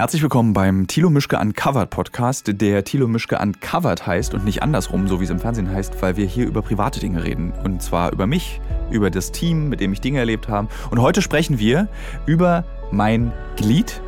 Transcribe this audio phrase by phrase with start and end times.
[0.00, 5.08] Herzlich willkommen beim Thilo Mischke Uncovered Podcast, der Thilo Mischke Uncovered heißt und nicht andersrum,
[5.08, 7.52] so wie es im Fernsehen heißt, weil wir hier über private Dinge reden.
[7.64, 8.60] Und zwar über mich,
[8.92, 10.68] über das Team, mit dem ich Dinge erlebt habe.
[10.92, 11.88] Und heute sprechen wir
[12.26, 14.00] über mein Glied.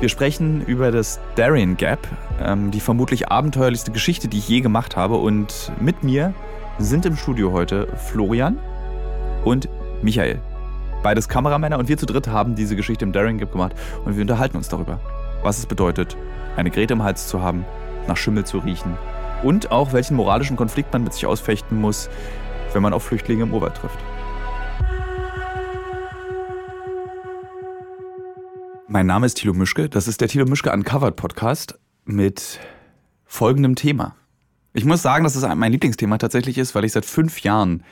[0.00, 2.08] Wir sprechen über das Darien Gap,
[2.42, 5.18] ähm, die vermutlich abenteuerlichste Geschichte, die ich je gemacht habe.
[5.18, 6.34] Und mit mir
[6.80, 8.58] sind im Studio heute Florian
[9.44, 9.68] und
[10.02, 10.40] Michael
[11.02, 13.74] beides Kameramänner und wir zu dritt haben diese Geschichte im Daring Gap gemacht
[14.04, 15.00] und wir unterhalten uns darüber,
[15.42, 16.16] was es bedeutet,
[16.56, 17.64] eine Grete im Hals zu haben,
[18.06, 18.96] nach Schimmel zu riechen
[19.42, 22.08] und auch welchen moralischen Konflikt man mit sich ausfechten muss,
[22.72, 23.98] wenn man auf Flüchtlinge im Urwald trifft.
[28.88, 32.58] Mein Name ist Thilo Mischke, das ist der Thilo Mischke Uncovered Podcast mit
[33.26, 34.16] folgendem Thema.
[34.72, 37.84] Ich muss sagen, dass es mein Lieblingsthema tatsächlich ist, weil ich seit fünf Jahren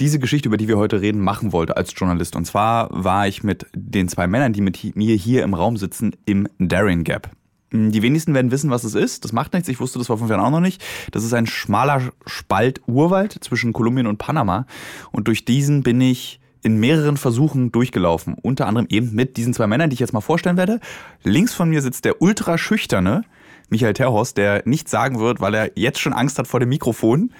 [0.00, 2.36] diese Geschichte, über die wir heute reden, machen wollte als Journalist.
[2.36, 6.16] Und zwar war ich mit den zwei Männern, die mit mir hier im Raum sitzen,
[6.24, 7.30] im Daring Gap.
[7.70, 9.24] Hm, die wenigsten werden wissen, was es ist.
[9.24, 9.68] Das macht nichts.
[9.68, 10.82] Ich wusste das vor fünf Jahren auch noch nicht.
[11.12, 14.66] Das ist ein schmaler Spalt Urwald zwischen Kolumbien und Panama.
[15.12, 18.34] Und durch diesen bin ich in mehreren Versuchen durchgelaufen.
[18.40, 20.80] Unter anderem eben mit diesen zwei Männern, die ich jetzt mal vorstellen werde.
[21.22, 23.24] Links von mir sitzt der ultra schüchterne
[23.68, 27.32] Michael Terhorst, der nichts sagen wird, weil er jetzt schon Angst hat vor dem Mikrofon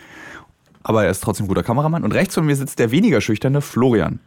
[0.85, 2.05] aber er ist trotzdem ein guter Kameramann.
[2.05, 4.21] Und rechts von mir sitzt der weniger schüchterne Florian.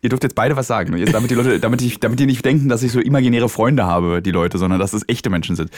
[0.00, 2.68] Ihr dürft jetzt beide was sagen, damit die Leute, damit, ich, damit die nicht denken,
[2.68, 5.70] dass ich so imaginäre Freunde habe, die Leute, sondern dass es echte Menschen sind.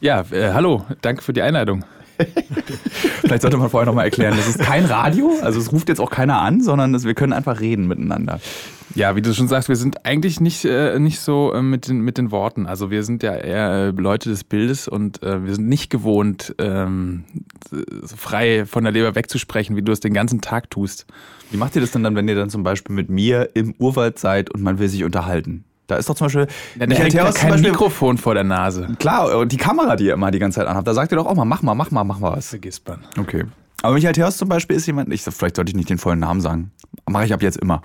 [0.00, 1.84] Ja, äh, hallo, danke für die Einladung.
[3.20, 6.10] Vielleicht sollte man vorher nochmal erklären, das ist kein Radio, also es ruft jetzt auch
[6.10, 8.40] keiner an, sondern wir können einfach reden miteinander.
[8.96, 12.00] Ja, wie du schon sagst, wir sind eigentlich nicht, äh, nicht so äh, mit, den,
[12.00, 12.66] mit den Worten.
[12.66, 16.54] Also wir sind ja eher äh, Leute des Bildes und äh, wir sind nicht gewohnt,
[16.58, 17.24] ähm,
[17.70, 21.06] so frei von der Leber wegzusprechen, wie du es den ganzen Tag tust.
[21.50, 24.18] Wie macht ihr das denn dann, wenn ihr dann zum Beispiel mit mir im Urwald
[24.18, 25.64] seid und man will sich unterhalten?
[25.88, 26.46] Da ist doch zum Beispiel.
[26.78, 28.96] Ja, der hängt ja kein Beispiel, Mikrofon vor der Nase.
[28.98, 31.26] Klar, und die Kamera, die ihr immer die ganze Zeit anhabt, da sagt ihr doch
[31.26, 32.48] auch mal, mach mal, mach mal, mach mal was.
[32.48, 33.00] Vergisst man.
[33.18, 33.44] Okay.
[33.82, 36.40] Aber Michael Terhorst zum Beispiel ist jemand, ich, vielleicht sollte ich nicht den vollen Namen
[36.40, 36.72] sagen,
[37.08, 37.82] mache ich ab jetzt immer.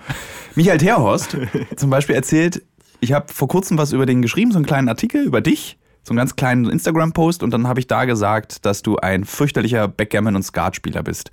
[0.55, 1.37] Michael Terhorst
[1.75, 2.63] zum Beispiel erzählt,
[2.99, 6.11] ich habe vor kurzem was über den geschrieben, so einen kleinen Artikel über dich, so
[6.11, 10.35] einen ganz kleinen Instagram-Post und dann habe ich da gesagt, dass du ein fürchterlicher Backgammon-
[10.35, 11.31] und Skatspieler bist.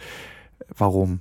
[0.76, 1.20] Warum?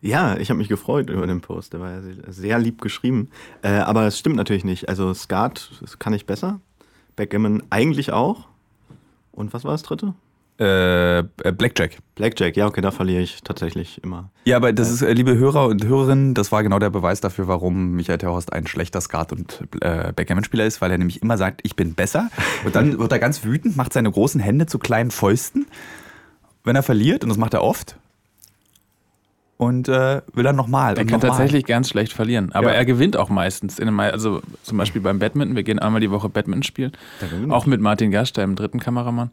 [0.00, 1.72] Ja, ich habe mich gefreut über den Post.
[1.72, 3.30] Der war ja sehr lieb geschrieben.
[3.62, 4.88] Äh, aber es stimmt natürlich nicht.
[4.88, 6.60] Also Skat kann ich besser.
[7.16, 8.46] Backgammon eigentlich auch.
[9.32, 10.14] Und was war das dritte?
[10.58, 11.22] Äh,
[11.52, 11.98] Blackjack.
[12.14, 14.30] Blackjack, ja, okay, da verliere ich tatsächlich immer.
[14.46, 17.46] Ja, aber das ist, äh, liebe Hörer und Hörerinnen, das war genau der Beweis dafür,
[17.46, 21.60] warum Michael Terhorst ein schlechter Skat- und äh, Backgammon-Spieler ist, weil er nämlich immer sagt,
[21.64, 22.30] ich bin besser.
[22.64, 25.66] Und dann wird er ganz wütend, macht seine großen Hände zu kleinen Fäusten,
[26.64, 27.96] wenn er verliert, und das macht er oft
[29.58, 30.96] und äh, will dann nochmal.
[30.96, 31.68] Er kann noch tatsächlich mal.
[31.68, 32.74] ganz schlecht verlieren, aber ja.
[32.74, 33.78] er gewinnt auch meistens.
[33.78, 36.92] In also zum Beispiel beim Badminton, wir gehen einmal die Woche Badminton spielen,
[37.48, 39.30] auch mit Martin Gast, dem dritten Kameramann.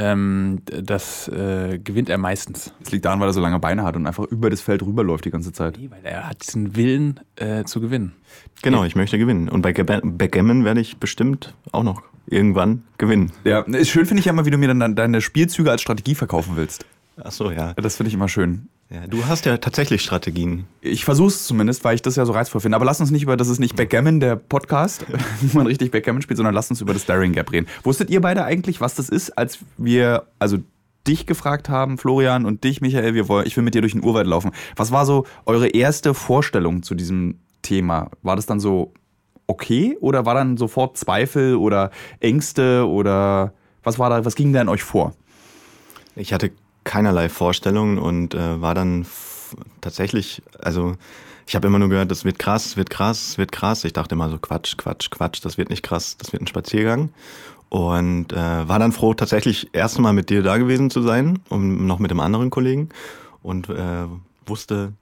[0.00, 2.72] Ähm, das äh, gewinnt er meistens.
[2.80, 5.26] Das liegt daran, weil er so lange Beine hat und einfach über das Feld rüberläuft
[5.26, 5.76] die ganze Zeit.
[5.78, 8.12] Nee, weil er hat diesen Willen äh, zu gewinnen.
[8.62, 9.50] Genau, ich möchte gewinnen.
[9.50, 13.32] Und bei Backgammon werde ich bestimmt auch noch irgendwann gewinnen.
[13.44, 16.14] Ja, ist schön finde ich ja immer, wie du mir dann deine Spielzüge als Strategie
[16.14, 16.86] verkaufen willst.
[17.22, 17.74] Ach so, ja.
[17.74, 18.68] Das finde ich immer schön.
[18.92, 20.66] Ja, du hast ja tatsächlich Strategien.
[20.80, 22.74] Ich versuche es zumindest, weil ich das ja so reizvoll finde.
[22.74, 25.06] Aber lass uns nicht über, das ist nicht Backgammon, der Podcast,
[25.40, 27.68] wie man richtig Backgammon spielt, sondern lass uns über das Daring Gap reden.
[27.84, 30.58] Wusstet ihr beide eigentlich, was das ist, als wir, also
[31.06, 34.02] dich gefragt haben, Florian und dich, Michael, wir wollen, ich will mit dir durch den
[34.02, 34.50] Urwald laufen.
[34.74, 38.10] Was war so eure erste Vorstellung zu diesem Thema?
[38.22, 38.92] War das dann so
[39.46, 43.52] okay oder war dann sofort Zweifel oder Ängste oder
[43.84, 45.14] was war da, was ging da in euch vor?
[46.16, 46.50] Ich hatte
[46.90, 49.06] keinerlei Vorstellungen und äh, war dann
[49.80, 50.96] tatsächlich, also
[51.46, 53.84] ich habe immer nur gehört, das wird krass, wird krass, wird krass.
[53.84, 57.10] Ich dachte immer so, Quatsch, Quatsch, Quatsch, das wird nicht krass, das wird ein Spaziergang.
[57.68, 58.36] Und äh,
[58.68, 62.10] war dann froh, tatsächlich erst mal mit dir da gewesen zu sein und noch mit
[62.10, 62.88] dem anderen Kollegen.
[63.40, 64.06] Und äh,
[64.46, 64.92] wusste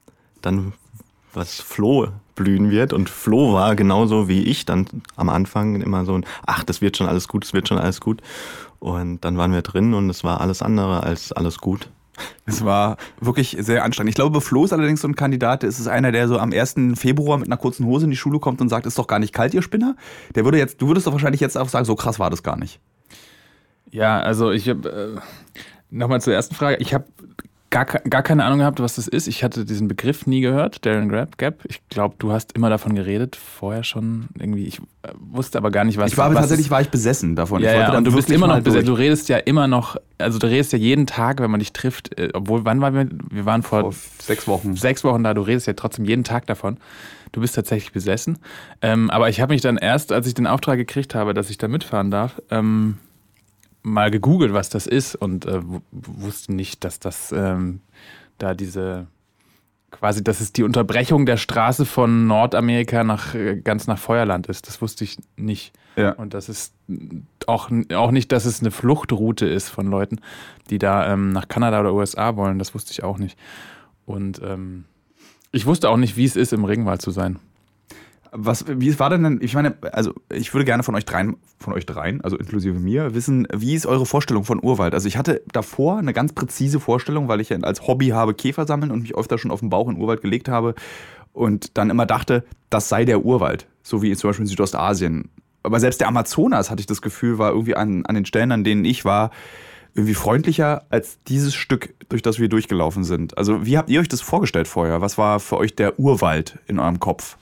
[0.43, 0.73] dann,
[1.33, 2.93] was Flo blühen wird.
[2.93, 6.97] Und Flo war genauso wie ich dann am Anfang immer so ein, ach, das wird
[6.97, 8.21] schon alles gut, das wird schon alles gut.
[8.79, 11.89] Und dann waren wir drin und es war alles andere als alles gut.
[12.45, 14.09] Es war wirklich sehr anstrengend.
[14.09, 16.75] Ich glaube, Flo ist allerdings so ein Kandidat, es ist einer, der so am 1.
[16.95, 19.33] Februar mit einer kurzen Hose in die Schule kommt und sagt, ist doch gar nicht
[19.33, 19.95] kalt, ihr Spinner.
[20.35, 22.57] Der würde jetzt, du würdest doch wahrscheinlich jetzt auch sagen, so krass war das gar
[22.57, 22.79] nicht.
[23.91, 25.19] Ja, also ich habe, äh,
[25.89, 27.05] nochmal zur ersten Frage, ich habe
[27.69, 29.27] gar, gar keine Ahnung gehabt, was das ist.
[29.27, 31.37] Ich hatte diesen Begriff nie gehört, Darren Gap.
[31.37, 31.63] Gap.
[31.67, 34.65] Ich glaube, du hast immer davon geredet, vorher schon irgendwie.
[34.65, 37.61] Ich äh, wusste aber gar nicht, was Ich war was tatsächlich war ich besessen davon.
[37.61, 38.85] Ja, ja, und du bist immer noch besessen.
[38.85, 42.17] Du redest ja immer noch, also du redest ja jeden Tag, wenn man dich trifft,
[42.17, 43.07] äh, obwohl, wann waren wir?
[43.29, 44.75] Wir waren vor, vor sechs Wochen.
[44.75, 46.77] sechs Wochen da, du redest ja trotzdem jeden Tag davon.
[47.31, 48.39] Du bist tatsächlich besessen.
[48.81, 51.59] Ähm, aber ich habe mich dann erst, als ich den Auftrag gekriegt habe, dass ich
[51.59, 52.97] da mitfahren darf, ähm,
[53.83, 55.61] mal gegoogelt, was das ist und äh,
[55.91, 57.81] wusste nicht, dass das ähm,
[58.37, 59.07] da diese
[59.91, 64.67] quasi, dass es die Unterbrechung der Straße von Nordamerika nach äh, ganz nach Feuerland ist.
[64.67, 65.73] Das wusste ich nicht.
[65.95, 66.11] Ja.
[66.11, 66.73] Und das ist
[67.47, 70.21] auch, auch nicht, dass es eine Fluchtroute ist von Leuten,
[70.69, 72.59] die da ähm, nach Kanada oder USA wollen.
[72.59, 73.37] Das wusste ich auch nicht.
[74.05, 74.85] Und ähm,
[75.51, 77.39] ich wusste auch nicht, wie es ist, im Regenwald zu sein.
[78.31, 81.73] Was, wie war denn, denn, ich meine, also ich würde gerne von euch dreien, von
[81.73, 84.93] euch dreien, also inklusive mir, wissen, wie ist eure Vorstellung von Urwald?
[84.93, 88.67] Also ich hatte davor eine ganz präzise Vorstellung, weil ich ja als Hobby habe Käfer
[88.67, 90.75] sammeln und mich öfter schon auf den Bauch in Urwald gelegt habe
[91.33, 95.29] und dann immer dachte, das sei der Urwald, so wie zum Beispiel in Südostasien.
[95.63, 98.63] Aber selbst der Amazonas, hatte ich das Gefühl, war irgendwie an, an den Stellen, an
[98.63, 99.31] denen ich war,
[99.95, 103.37] irgendwie freundlicher als dieses Stück, durch das wir durchgelaufen sind.
[103.37, 105.01] Also wie habt ihr euch das vorgestellt vorher?
[105.01, 107.37] Was war für euch der Urwald in eurem Kopf?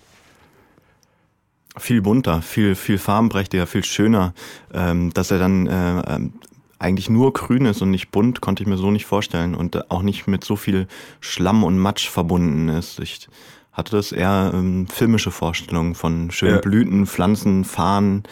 [1.79, 4.33] Viel bunter, viel, viel farbenprächtiger, viel schöner.
[4.73, 6.33] Ähm, dass er dann äh, ähm,
[6.79, 9.55] eigentlich nur grün ist und nicht bunt, konnte ich mir so nicht vorstellen.
[9.55, 10.87] Und auch nicht mit so viel
[11.19, 12.99] Schlamm und Matsch verbunden ist.
[12.99, 13.27] Ich
[13.71, 16.61] hatte das eher ähm, filmische Vorstellungen von schönen Ja.
[16.61, 18.23] Blüten, Pflanzen, Farnen.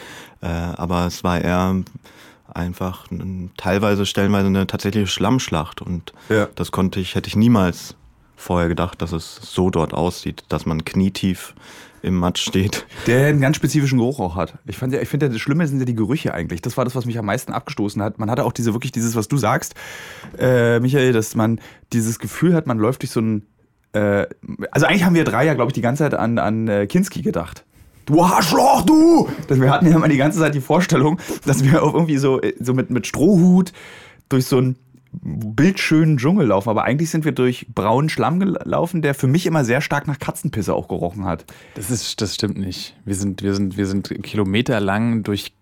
[0.42, 1.76] Äh, aber es war eher
[2.52, 3.06] einfach
[3.56, 5.82] teilweise, stellenweise eine tatsächliche Schlammschlacht.
[5.82, 6.48] Und Ja.
[6.54, 7.94] das konnte ich, hätte ich niemals
[8.36, 11.54] vorher gedacht, dass es so dort aussieht, dass man knietief
[12.02, 12.86] im Matsch steht.
[13.06, 14.58] Der einen ganz spezifischen Geruch auch hat.
[14.66, 16.62] Ich, ich finde, das Schlimme sind ja die Gerüche eigentlich.
[16.62, 18.18] Das war das, was mich am meisten abgestoßen hat.
[18.18, 19.74] Man hatte auch diese wirklich dieses, was du sagst,
[20.38, 21.60] äh, Michael, dass man
[21.92, 23.42] dieses Gefühl hat, man läuft durch so ein.
[23.92, 24.26] Äh,
[24.70, 27.22] also eigentlich haben wir drei ja, glaube ich, die ganze Zeit an, an äh, Kinski
[27.22, 27.64] gedacht.
[28.06, 29.28] Du Arschloch, du!
[29.48, 32.40] Das, wir hatten ja immer die ganze Zeit die Vorstellung, dass wir auch irgendwie so,
[32.40, 33.72] äh, so mit, mit Strohhut
[34.28, 34.76] durch so einen
[35.12, 36.68] bildschönen Dschungel laufen.
[36.68, 40.18] Aber eigentlich sind wir durch braunen Schlamm gelaufen, der für mich immer sehr stark nach
[40.18, 41.44] Katzenpisse auch gerochen hat.
[41.74, 42.94] Das ist, das stimmt nicht.
[43.04, 45.54] Wir sind, wir sind, wir sind kilometerlang durch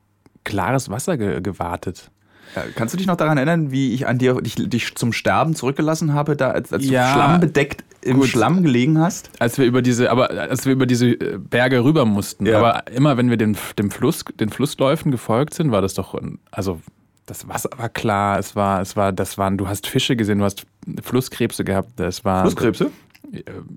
[0.44, 2.10] klares Wasser ge gewartet.
[2.54, 5.54] Ja, Kannst du dich noch daran erinnern, wie ich an dir dich, dich zum Sterben
[5.54, 8.28] zurückgelassen habe, da als, als Ja, du schlambedeckt im gut.
[8.28, 9.30] Schlamm gelegen hast?
[9.38, 12.46] Als wir über diese, aber als wir über diese äh, Berge rüber mussten.
[12.46, 12.58] Ja.
[12.58, 16.14] Aber immer wenn wir dem, dem Fluss, den Flussläufen gefolgt sind, war das doch,
[16.50, 16.80] also
[17.26, 20.44] das Wasser war klar, es war, es war, das waren, du hast Fische gesehen, du
[20.44, 20.66] hast
[21.02, 22.90] Flusskrebse gehabt, das war Flusskrebse?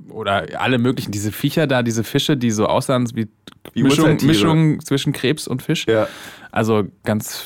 [0.10, 3.28] oder alle möglichen, diese Viecher da, diese Fische, die so aussahen wie,
[3.74, 4.18] Wie Mischung.
[4.24, 5.86] Mischung zwischen Krebs und Fisch.
[5.88, 6.08] Ja.
[6.52, 7.46] Also ganz,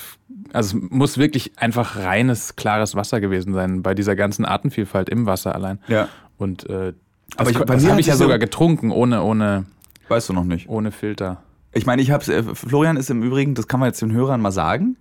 [0.51, 5.25] also es muss wirklich einfach reines, klares Wasser gewesen sein, bei dieser ganzen Artenvielfalt im
[5.25, 5.79] Wasser allein.
[5.87, 6.09] Ja.
[6.37, 6.93] Und äh,
[7.37, 9.65] Aber das, ich- ko- bei das habe ich ja sogar getrunken, ohne, ohne,
[10.09, 10.67] Weißt du noch nicht.
[10.67, 11.43] ohne Filter.
[11.73, 14.41] Ich meine, ich hab's, äh, Florian ist im Übrigen, das kann man jetzt den Hörern
[14.41, 14.97] mal sagen,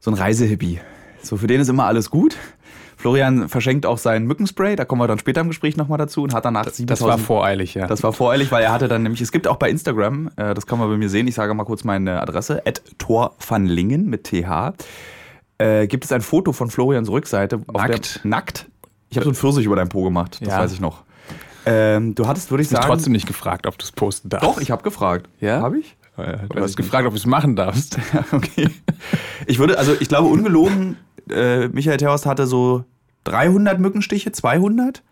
[0.00, 0.80] so ein Reisehippie.
[1.22, 2.36] So, für den ist immer alles gut.
[2.96, 6.34] Florian verschenkt auch sein Mückenspray, da kommen wir dann später im Gespräch nochmal dazu und
[6.34, 7.86] hat danach Das 7000 war voreilig, ja.
[7.86, 10.66] Das war voreilig, weil er hatte dann nämlich, es gibt auch bei Instagram, äh, das
[10.66, 12.62] kann man bei mir sehen, ich sage mal kurz meine Adresse,
[12.98, 14.74] @torvanlingen mit TH,
[15.58, 17.60] äh, gibt es ein Foto von Florians Rückseite.
[17.68, 18.20] auf Nackt.
[18.22, 18.66] Der, nackt.
[19.08, 20.58] Ich habe so einen Pfirsich über deinen Po gemacht, das Ja.
[20.58, 21.02] weiß ich noch.
[21.66, 22.86] Ähm, du hattest, würde ich Ich sagen...
[22.86, 24.46] trotzdem nicht gefragt, ob du es posten darfst.
[24.46, 25.28] Doch, ich habe gefragt.
[25.40, 25.60] Ja?
[25.60, 25.96] Habe ich?
[26.16, 27.98] Weiß Du ich hast gefragt, ob du es machen darfst.
[28.32, 28.68] okay.
[29.46, 30.96] Ich würde, also ich glaube ungelogen,
[31.30, 32.84] äh, Michael Terhorst hatte so
[33.24, 35.02] 300 Mückenstiche, 200,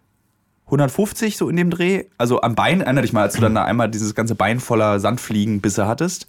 [0.66, 2.04] 150 so in dem Dreh.
[2.18, 5.00] Also am Bein, erinnere dich mal, als du dann da einmal dieses ganze Bein voller
[5.00, 6.26] Sandfliegenbisse hattest.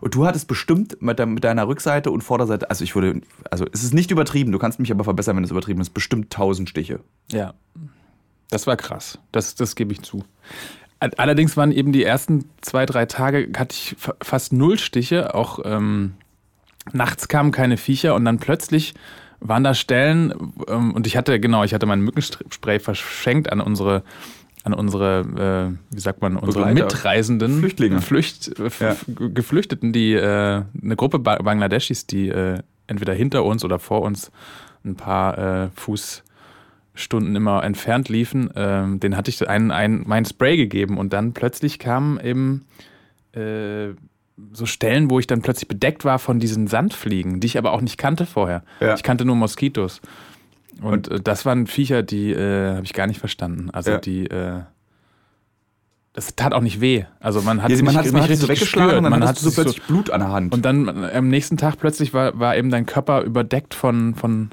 [0.00, 3.64] Und du hattest bestimmt mit, de mit deiner Rückseite und Vorderseite, also ich würde, also
[3.72, 6.68] es ist nicht übertrieben, du kannst mich aber verbessern, wenn es übertrieben ist, bestimmt 1000
[6.68, 7.00] Stiche.
[7.32, 7.54] Ja.
[8.50, 9.18] Das war krass.
[9.32, 10.22] Das, das gebe ich zu.
[11.16, 15.34] Allerdings waren eben die ersten zwei, drei Tage, hatte ich fa- fast null Stiche.
[15.34, 16.14] Auch ähm,
[16.92, 18.94] nachts kamen keine Viecher und dann plötzlich
[19.40, 20.32] waren da Stellen
[20.68, 24.02] ähm, und ich hatte, genau, ich hatte mein Mückenspray verschenkt an unsere,
[24.62, 26.86] an unsere, äh, wie sagt man, unsere Begleiter.
[26.86, 27.58] Mitreisenden.
[27.58, 28.00] Flüchtlinge.
[28.00, 28.96] Flücht, äh, Ja.
[29.06, 34.30] Geflüchteten, die, äh, eine Gruppe ba Bangladeschis, die äh, entweder hinter uns oder vor uns
[34.84, 35.68] ein paar äh,
[36.94, 41.32] Fußstunden immer entfernt liefen, ähm, den hatte ich ein, ein, mein Spray gegeben und dann
[41.32, 42.66] plötzlich kamen eben
[43.32, 43.94] äh,
[44.52, 47.80] so Stellen, wo ich dann plötzlich bedeckt war von diesen Sandfliegen, die ich aber auch
[47.80, 48.62] nicht kannte vorher.
[48.80, 48.94] Ja.
[48.94, 50.00] Ich kannte nur Moskitos.
[50.80, 53.70] Und, äh, das waren Viecher, die äh, habe ich gar nicht verstanden.
[53.72, 53.98] Also Ja.
[53.98, 54.60] die, äh,
[56.12, 57.04] das tat auch nicht weh.
[57.18, 58.98] Also man hat Ja, man nicht, hat nicht man hat es so richtig weggeschlagen gespürt.
[58.98, 60.54] und dann man du so plötzlich Blut an der Hand.
[60.54, 64.50] und dann äh, am nächsten Tag plötzlich war, war eben dein Körper überdeckt von, von,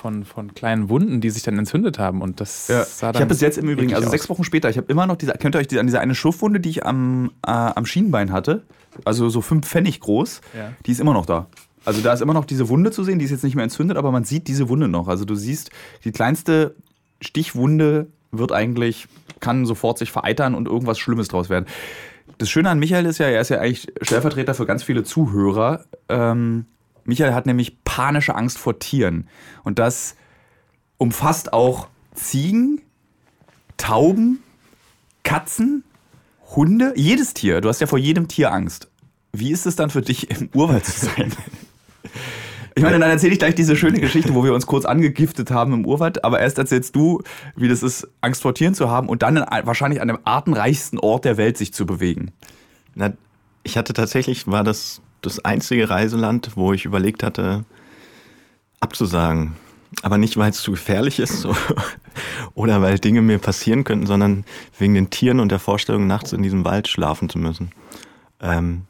[0.00, 2.22] von, von kleinen Wunden, die sich dann entzündet haben.
[2.22, 2.84] Und das Ja.
[2.84, 5.06] sah Ich dann habe bis jetzt im Übrigen, also sechs Wochen später, ich habe immer
[5.06, 7.86] noch diese, kennt ihr euch diese, an diese eine Schurfwunde, die ich am, äh, am
[7.86, 8.62] Schienbein hatte?
[9.04, 10.72] Also so fünf Pfennig groß, Ja.
[10.86, 11.46] die ist immer noch da.
[11.84, 13.96] Also da ist immer noch diese Wunde zu sehen, die ist jetzt nicht mehr entzündet,
[13.96, 15.08] aber man sieht diese Wunde noch.
[15.08, 15.70] Also du siehst,
[16.04, 16.74] die kleinste
[17.20, 19.06] Stichwunde wird eigentlich,
[19.40, 21.66] kann sofort sich vereitern und irgendwas Schlimmes draus werden.
[22.38, 25.84] Das Schöne an Michael ist ja, er ist ja eigentlich Stellvertreter für ganz viele Zuhörer.
[26.08, 26.66] Ähm,
[27.10, 29.28] Michael hat nämlich panische Angst vor Tieren.
[29.64, 30.14] Und das
[30.96, 32.80] umfasst auch Ziegen,
[33.76, 34.42] Tauben,
[35.24, 35.82] Katzen,
[36.54, 37.60] Hunde, jedes Tier.
[37.60, 38.88] Du hast ja vor jedem Tier Angst.
[39.32, 41.32] Wie ist es dann für dich, im Urwald zu sein?
[42.76, 45.72] Ich meine, dann erzähle ich gleich diese schöne Geschichte, wo wir uns kurz angegiftet haben
[45.72, 46.24] im Urwald.
[46.24, 47.20] Aber erst erzählst du,
[47.56, 50.18] wie das ist, Angst vor Tieren zu haben und dann in, ein- wahrscheinlich an dem
[50.24, 52.30] artenreichsten Ort der Welt sich zu bewegen.
[52.94, 53.12] Na,
[53.64, 57.64] ich hatte tatsächlich, war das das einzige Reiseland, wo ich überlegt hatte,
[58.80, 59.56] abzusagen.
[60.02, 61.54] Aber nicht, weil es zu gefährlich ist so,
[62.54, 64.44] oder weil Dinge mir passieren könnten, sondern
[64.78, 67.72] wegen den Tieren und der Vorstellung, nachts in diesem Wald schlafen zu müssen.
[68.40, 68.82] Ähm,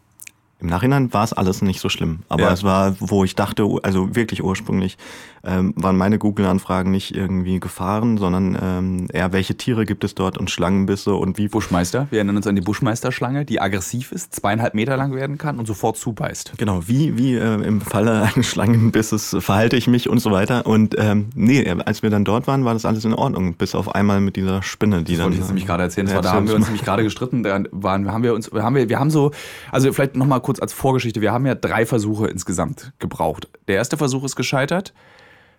[0.61, 2.21] Im Nachhinein war es alles nicht so schlimm.
[2.29, 2.53] Aber Ja.
[2.53, 4.99] es war, wo ich dachte, also wirklich ursprünglich,
[5.45, 10.39] ähm, waren meine Google-Anfragen nicht irgendwie Gefahren, sondern ähm, eher, welche Tiere gibt es dort
[10.39, 14.75] und Schlangenbisse und wie Buschmeister, wir erinnern uns an die Buschmeisterschlange, die aggressiv ist, zweieinhalb
[14.75, 16.53] Meter lang werden kann und sofort zubeißt.
[16.59, 20.67] Genau, wie, wie äh, im Falle eines Schlangenbisses verhalte ich mich und so weiter.
[20.67, 23.95] Und ähm, nee, als wir dann dort waren, war das alles in Ordnung, bis auf
[23.95, 25.25] einmal mit dieser Spinne, die Das dann.
[25.25, 26.07] wollte ich jetzt nämlich gerade erzählen.
[26.07, 27.43] Das war, da haben wir uns nämlich gerade gestritten.
[27.43, 29.31] Da waren, haben wir uns, haben wir, wir haben so,
[29.73, 31.21] also vielleicht nochmal kurz als Vorgeschichte.
[31.21, 33.49] Wir haben ja drei Versuche insgesamt gebraucht.
[33.69, 34.93] Der erste Versuch ist gescheitert,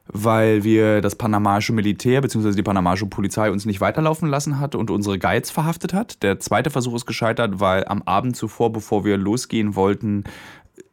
[0.08, 2.52] weil wir das panamaische Militär bzw.
[2.52, 6.24] die panamaische Polizei uns nicht weiterlaufen lassen hat und unsere Guides verhaftet hat.
[6.24, 10.24] Der zweite Versuch ist gescheitert, weil am Abend zuvor, bevor wir losgehen wollten,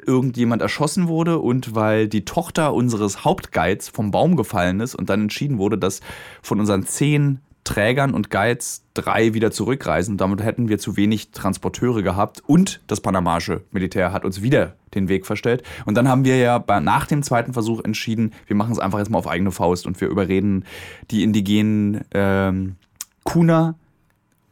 [0.06, 5.22] irgendjemand erschossen wurde und weil die Tochter unseres Hauptguides vom Baum gefallen ist und dann
[5.22, 6.00] entschieden wurde, dass
[6.42, 10.16] von unseren zehn Trägern und Guides drei wieder zurückreisen.
[10.16, 15.10] Damit hätten wir zu wenig Transporteure gehabt und das panamaische Militär hat uns wieder den
[15.10, 15.62] Weg verstellt.
[15.84, 19.00] Und dann haben wir ja bei, nach dem zweiten Versuch entschieden, wir machen es einfach
[19.00, 20.64] jetzt mal auf eigene Faust und wir überreden
[21.10, 22.76] die indigenen ähm,
[23.24, 23.74] Kuna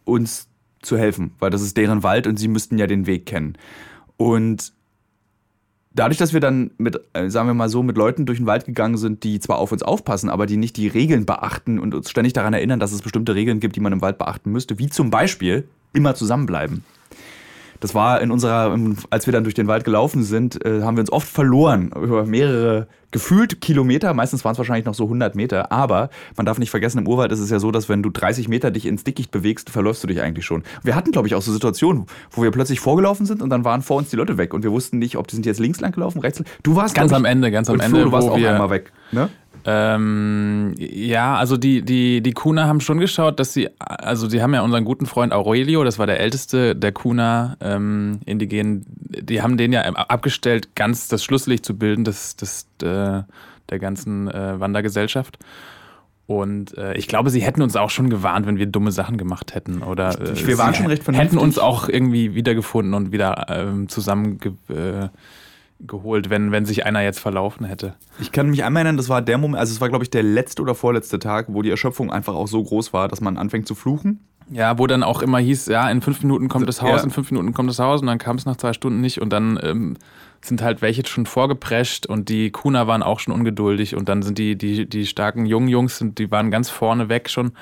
[0.04, 0.48] uns
[0.82, 3.56] zu helfen, weil das ist deren Wald und sie müssten ja den Weg kennen.
[4.18, 4.74] Und
[5.96, 8.64] dadurch, dass wir dann mit, äh, sagen wir mal so, mit Leuten durch den Wald
[8.64, 12.10] gegangen sind, die zwar auf uns aufpassen, aber die nicht die Regeln beachten und uns
[12.10, 14.88] ständig daran erinnern, dass es bestimmte Regeln gibt, die man im Wald beachten müsste, wie
[14.88, 16.84] zum Beispiel immer zusammenbleiben.
[17.80, 18.76] Das war in unserer,
[19.10, 22.24] als wir dann durch den Wald gelaufen sind, äh, haben wir uns oft verloren über
[22.26, 24.12] mehrere gefühlt Kilometer.
[24.14, 25.72] Meistens waren es wahrscheinlich noch so 100 Meter.
[25.72, 28.48] Aber man darf nicht vergessen, im Urwald ist es ja so, dass wenn du 30
[28.48, 30.64] Meter dich ins Dickicht bewegst, verläufst du dich eigentlich schon.
[30.82, 33.82] Wir hatten, glaube ich, auch so Situationen, wo wir plötzlich vorgelaufen sind und dann waren
[33.82, 35.92] vor uns die Leute weg und wir wussten nicht, ob die sind jetzt links lang
[35.92, 36.40] gelaufen, rechts.
[36.40, 38.50] lang- Du warst Ganz am Ende, ganz am Ende, Flo, du warst wo auch wir-
[38.52, 38.92] einmal weg.
[39.12, 39.28] Ne?
[39.68, 44.54] Ähm, ja, also die, die, die Kuna haben schon geschaut, dass sie, also sie haben
[44.54, 49.56] ja unseren guten Freund Aurelio, das war der älteste der Kuna ähm, Indigenen, die haben
[49.56, 53.22] den ja abgestellt, ganz das Schlusslicht zu bilden des, des, äh,
[53.68, 55.36] der ganzen äh, Wandergesellschaft.
[56.28, 59.54] Und äh, ich glaube, sie hätten uns auch schon gewarnt, wenn wir dumme Sachen gemacht
[59.54, 59.82] hätten.
[59.82, 61.40] Oder äh, wir waren schon recht hätten vernünftig.
[61.40, 65.08] uns auch irgendwie wiedergefunden und wieder ähm, zusammen ge äh,
[65.80, 67.94] geholt, wenn, wenn sich einer jetzt verlaufen hätte.
[68.18, 70.22] Ich kann mich einmal erinnern, das war der Moment, also es war, glaube ich, der
[70.22, 73.68] letzte oder vorletzte Tag, wo die Erschöpfung einfach auch so groß war, dass man anfängt
[73.68, 74.20] zu fluchen.
[74.50, 77.04] Ja, wo dann auch immer hieß, ja, in fünf Minuten kommt das Haus, Ja.
[77.04, 79.30] in fünf Minuten kommt das Haus und dann kam es nach zwei Stunden nicht und
[79.30, 79.96] dann ähm,
[80.40, 84.38] sind halt welche schon vorgeprescht und die Kuna waren auch schon ungeduldig und dann sind
[84.38, 87.52] die, die, die starken jungen Jungs, sind, die waren ganz vorne weg schon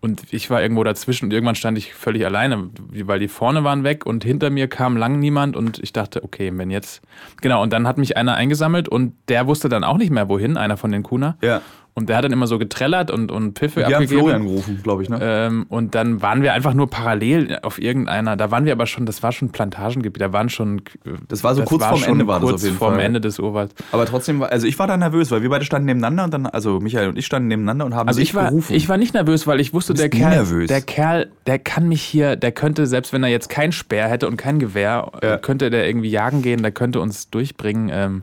[0.00, 2.70] und ich war irgendwo dazwischen und irgendwann stand ich völlig alleine,
[3.04, 6.52] weil die vorne waren weg und hinter mir kam lang niemand und ich dachte, okay,
[6.54, 7.02] wenn jetzt,
[7.40, 10.56] genau, und dann hat mich einer eingesammelt und der wusste dann auch nicht mehr wohin,
[10.56, 11.36] einer von den Kuna.
[11.42, 11.62] Ja.
[11.94, 14.20] Und der hat dann immer so getrellert und, und Piffe Wir haben abgegeben.
[14.20, 15.18] Florian gerufen, glaube ich, ne?
[15.20, 19.04] Ähm, und dann waren wir einfach nur parallel auf irgendeiner, da waren wir aber schon,
[19.04, 20.80] das war schon Plantagengebiet, da waren schon.
[21.26, 23.02] Das war so kurz vorm Ende war das kurz auf jeden vorm Fall.
[23.02, 23.74] Ende des Urwalds.
[23.90, 26.46] Aber trotzdem, war- also ich war da nervös, weil wir beide standen nebeneinander und dann,
[26.46, 28.74] also Michael und ich standen nebeneinander und haben Also dich ich war, gerufen.
[28.76, 30.68] ich war nicht nervös, weil ich wusste, der Kerl, nervös.
[30.68, 34.28] der Kerl, der kann mich hier, der könnte, selbst wenn er jetzt kein Speer hätte
[34.28, 35.36] und kein Gewehr, Ja.
[35.38, 37.90] könnte der irgendwie jagen gehen, der könnte uns durchbringen.
[37.92, 38.22] Ähm,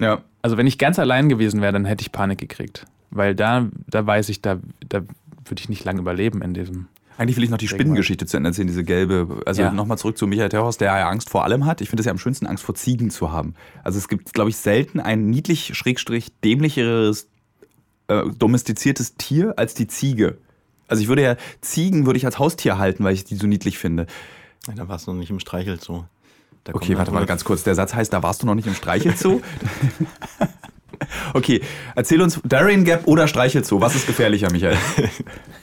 [0.00, 0.18] ja.
[0.42, 2.86] also wenn ich ganz allein gewesen wäre, dann hätte ich Panik gekriegt.
[3.14, 6.88] Weil da, da weiß ich, da, da würde ich nicht lange überleben in diesem.
[7.16, 9.40] Eigentlich will ich noch die Spinnengeschichte zu Ende erzählen, diese gelbe.
[9.46, 9.70] Also Ja.
[9.70, 11.80] nochmal zurück zu Michael Terhorst, der ja Angst vor allem hat.
[11.80, 13.54] Ich finde es ja am schönsten, Angst vor Ziegen zu haben.
[13.84, 17.28] Also es gibt, glaube ich, selten ein niedlich, schrägstrich, dämlicheres,
[18.08, 20.38] äh, domestiziertes Tier als die Ziege.
[20.88, 23.78] Also ich würde ja, Ziegen würde ich als Haustier halten, weil ich die so niedlich
[23.78, 24.06] finde.
[24.66, 26.06] Ja, da war es noch nicht im Streichel so.
[26.72, 27.62] Okay, warte mal ganz kurz.
[27.62, 29.40] Der Satz heißt, da warst du noch nicht im Streichelzoo?
[31.34, 31.60] Okay,
[31.94, 33.80] erzähl uns Darien Gap oder Streichelzoo.
[33.80, 34.76] Was ist gefährlicher, Michael?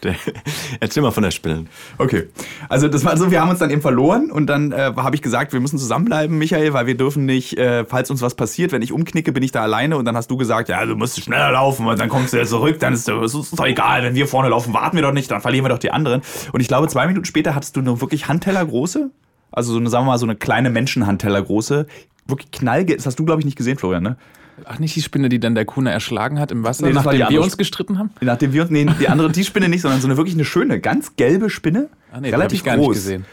[0.79, 1.65] Erzähl mal von der Spinne.
[1.97, 2.27] Okay,
[2.67, 5.21] also das war so, wir haben uns dann eben verloren und dann äh, habe ich
[5.21, 8.81] gesagt, wir müssen zusammenbleiben, Michael, weil wir dürfen nicht, äh, falls uns was passiert, wenn
[8.81, 11.51] ich umknicke, bin ich da alleine und dann hast du gesagt, ja, du musst schneller
[11.51, 14.49] laufen und dann kommst du ja zurück, dann ist es doch egal, wenn wir vorne
[14.49, 16.21] laufen, warten wir doch nicht, dann verlieren wir doch die anderen.
[16.51, 19.11] Und ich glaube, zwei Minuten später hattest du eine wirklich Handtellergroße,
[19.51, 21.87] also so eine, sagen wir mal, so eine kleine Menschenhandtellergroße,
[22.25, 24.17] wirklich knallgelb, das hast du, glaube ich, nicht gesehen, Florian, ne?
[24.65, 27.41] Ach, nicht die Spinne, die dann der Kuna erschlagen hat im Wasser, Nee, nachdem wir
[27.41, 28.11] uns gestritten haben?
[28.21, 30.79] Nachdem wir uns, nee, die andere, die Spinne nicht, sondern so eine wirklich eine schöne,
[30.79, 31.89] ganz gelbe Spinne.
[32.11, 33.25] Ah, nee, die hab ich gar nicht gesehen.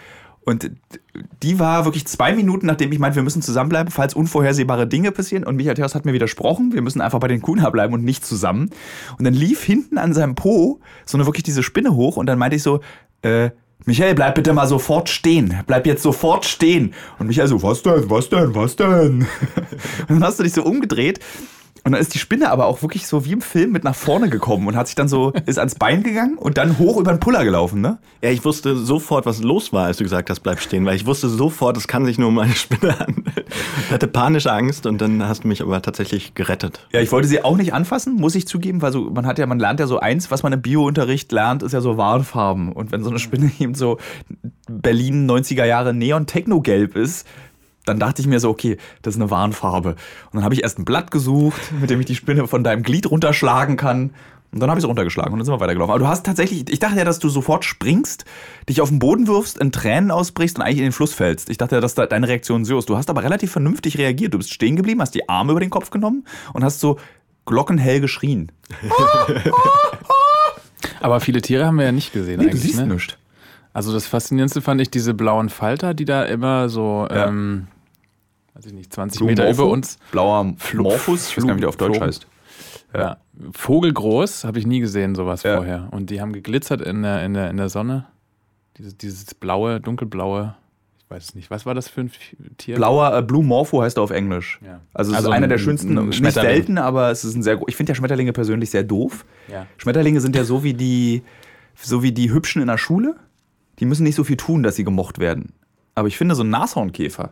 [0.44, 0.70] Und
[1.42, 5.44] die war wirklich zwei Minuten, nachdem ich meinte, wir müssen zusammenbleiben, falls unvorhersehbare Dinge passieren.
[5.44, 8.24] Und Michael Theos hat mir widersprochen, wir müssen einfach bei den Kuna bleiben und nicht
[8.24, 8.70] zusammen.
[9.18, 12.38] Und dann lief hinten an seinem Po so eine wirklich diese Spinne hoch und dann
[12.38, 12.80] meinte ich so,
[13.20, 13.50] äh,
[13.86, 15.62] Michael, bleib bitte mal sofort stehen.
[15.66, 16.94] Bleib jetzt sofort stehen.
[17.18, 19.26] Und Michael so, was denn, was denn, was denn?
[20.08, 21.20] Und dann hast du dich so umgedreht.
[21.84, 24.28] Und dann ist die Spinne aber auch wirklich so wie im Film mit nach vorne
[24.28, 27.20] gekommen und hat sich dann so, ist ans Bein gegangen und dann hoch über den
[27.20, 27.98] Puller gelaufen, ne?
[28.22, 31.06] Ja, ich wusste sofort, was los war, als du gesagt hast, bleib stehen, weil ich
[31.06, 33.24] wusste sofort, es kann sich nur um eine Spinne handeln.
[33.86, 36.86] Ich hatte panische Angst und dann hast du mich aber tatsächlich gerettet.
[36.92, 39.46] Ja, ich wollte sie auch nicht anfassen, muss ich zugeben, weil so, man hat ja,
[39.46, 42.72] man lernt ja so eins, was man im Biounterricht lernt, ist ja so Warnfarben.
[42.72, 43.98] Und wenn so eine Spinne eben so
[44.68, 47.26] Berlin 90er Jahre Neon-Techno-Gelb ist,
[47.88, 49.90] dann dachte ich mir so, okay, das ist eine Warnfarbe.
[49.90, 49.96] Und
[50.34, 53.10] dann habe ich erst ein Blatt gesucht, mit dem ich die Spinne von deinem Glied
[53.10, 54.10] runterschlagen kann.
[54.50, 55.90] Und dann habe ich sie runtergeschlagen und dann sind wir weitergelaufen.
[55.92, 58.24] Aber du hast tatsächlich, ich dachte ja, dass du sofort springst,
[58.66, 61.50] dich auf den Boden wirfst, in Tränen ausbrichst und eigentlich in den Fluss fällst.
[61.50, 62.88] Ich dachte ja, dass da deine Reaktion so ist.
[62.88, 64.32] Du hast aber relativ vernünftig reagiert.
[64.32, 66.98] Du bist stehen geblieben, hast die Arme über den Kopf genommen und hast so
[67.44, 68.50] glockenhell geschrien.
[71.00, 72.62] Aber viele Tiere haben wir ja nicht gesehen Nee, du eigentlich.
[72.62, 72.86] siehst ne?
[72.86, 73.14] nichts.
[73.72, 77.26] Also das Faszinierendste fand ich diese blauen Falter, die da immer so, Ja.
[77.28, 77.68] ähm,
[78.58, 79.98] weiß ich nicht, 20 Blue Meter Morpho, über uns.
[80.12, 82.26] Blauer Morphus, ich weiß gar nicht, wie der auf Deutsch Flo- heißt.
[82.94, 83.16] Ja.
[83.52, 85.56] Vogelgroß, habe ich nie gesehen, sowas Ja.
[85.56, 85.88] vorher.
[85.90, 88.06] Und die haben geglitzert in der, in der, in der Sonne.
[88.78, 90.54] Dieses, dieses blaue, dunkelblaue,
[90.98, 92.10] ich weiß es nicht, was war das für ein
[92.58, 92.76] Tier?
[92.76, 94.58] Blauer, äh, Blue Morpho heißt er auf Englisch.
[94.64, 94.80] Ja.
[94.94, 97.60] Also es Also ist einer ein- der schönsten, nicht selten, aber es ist ein sehr,
[97.66, 99.24] ich finde ja Schmetterlinge persönlich sehr doof.
[99.76, 101.22] Schmetterlinge sind ja so wie die,
[101.74, 103.16] so wie die Hübschen in der Schule.
[103.78, 105.52] Die müssen nicht so viel tun, dass sie gemocht werden.
[105.94, 107.30] Aber ich finde, so ein Nashornkäfer,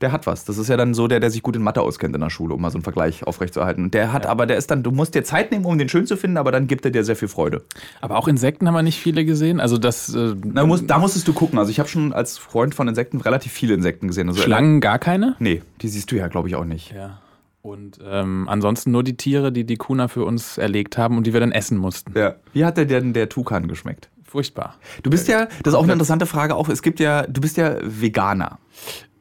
[0.00, 0.44] der hat was.
[0.44, 2.54] Das ist ja dann so der, der sich gut in Mathe auskennt in der Schule,
[2.54, 3.84] um mal so einen Vergleich aufrechtzuerhalten.
[3.84, 6.06] Und der hat aber, der ist dann, du musst dir Zeit nehmen, um den schön
[6.06, 7.64] zu finden, aber dann gibt er dir sehr viel Freude.
[8.00, 9.60] Aber auch Insekten haben wir nicht viele gesehen.
[9.60, 11.58] Also das äh, Na, du musst, da musstest du gucken.
[11.58, 14.28] Also ich habe schon als Freund von Insekten relativ viele Insekten gesehen.
[14.28, 15.36] Also Schlangen gar keine.
[15.38, 16.92] Nee, die siehst du ja, glaube ich, auch nicht.
[16.92, 17.20] Ja.
[17.62, 21.32] Und ähm, ansonsten nur die Tiere, die die Kuna für uns erlegt haben und die
[21.32, 22.16] wir dann essen mussten.
[22.16, 22.36] Ja.
[22.52, 24.08] Wie hat denn der Tukan geschmeckt?
[24.22, 24.76] Furchtbar.
[25.02, 27.56] Du bist ja, das ist auch eine interessante Frage, auch es gibt ja, du bist
[27.56, 28.58] ja Veganer.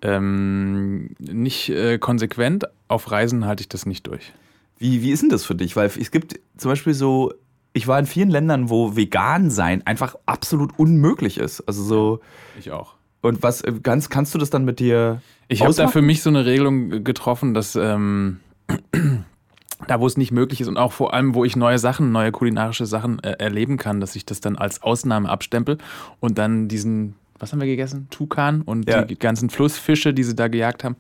[0.06, 2.66] Ähm, nicht äh, konsequent.
[2.88, 4.34] Auf Reisen halte ich das nicht durch.
[4.78, 5.76] Wie, wie ist denn das für dich?
[5.76, 7.34] Weil es gibt zum Beispiel so,
[7.74, 11.62] ich war in vielen Ländern, wo vegan sein einfach absolut unmöglich ist.
[11.62, 12.20] Also so,
[12.60, 12.94] Ich auch.
[13.22, 16.22] und was, äh, ganz, kannst du das dann mit dir Ich habe da für mich
[16.22, 18.42] so eine Regelung getroffen, dass ähm,
[19.88, 22.32] da, wo es nicht möglich ist und auch vor allem, wo ich neue Sachen, neue
[22.32, 25.80] kulinarische Sachen äh, erleben kann, dass ich das dann als Ausnahme abstempel
[26.20, 28.08] und dann diesen, was haben wir gegessen?
[28.10, 29.04] Tukan und Ja.
[29.04, 30.96] die ganzen Flussfische, die sie da gejagt haben.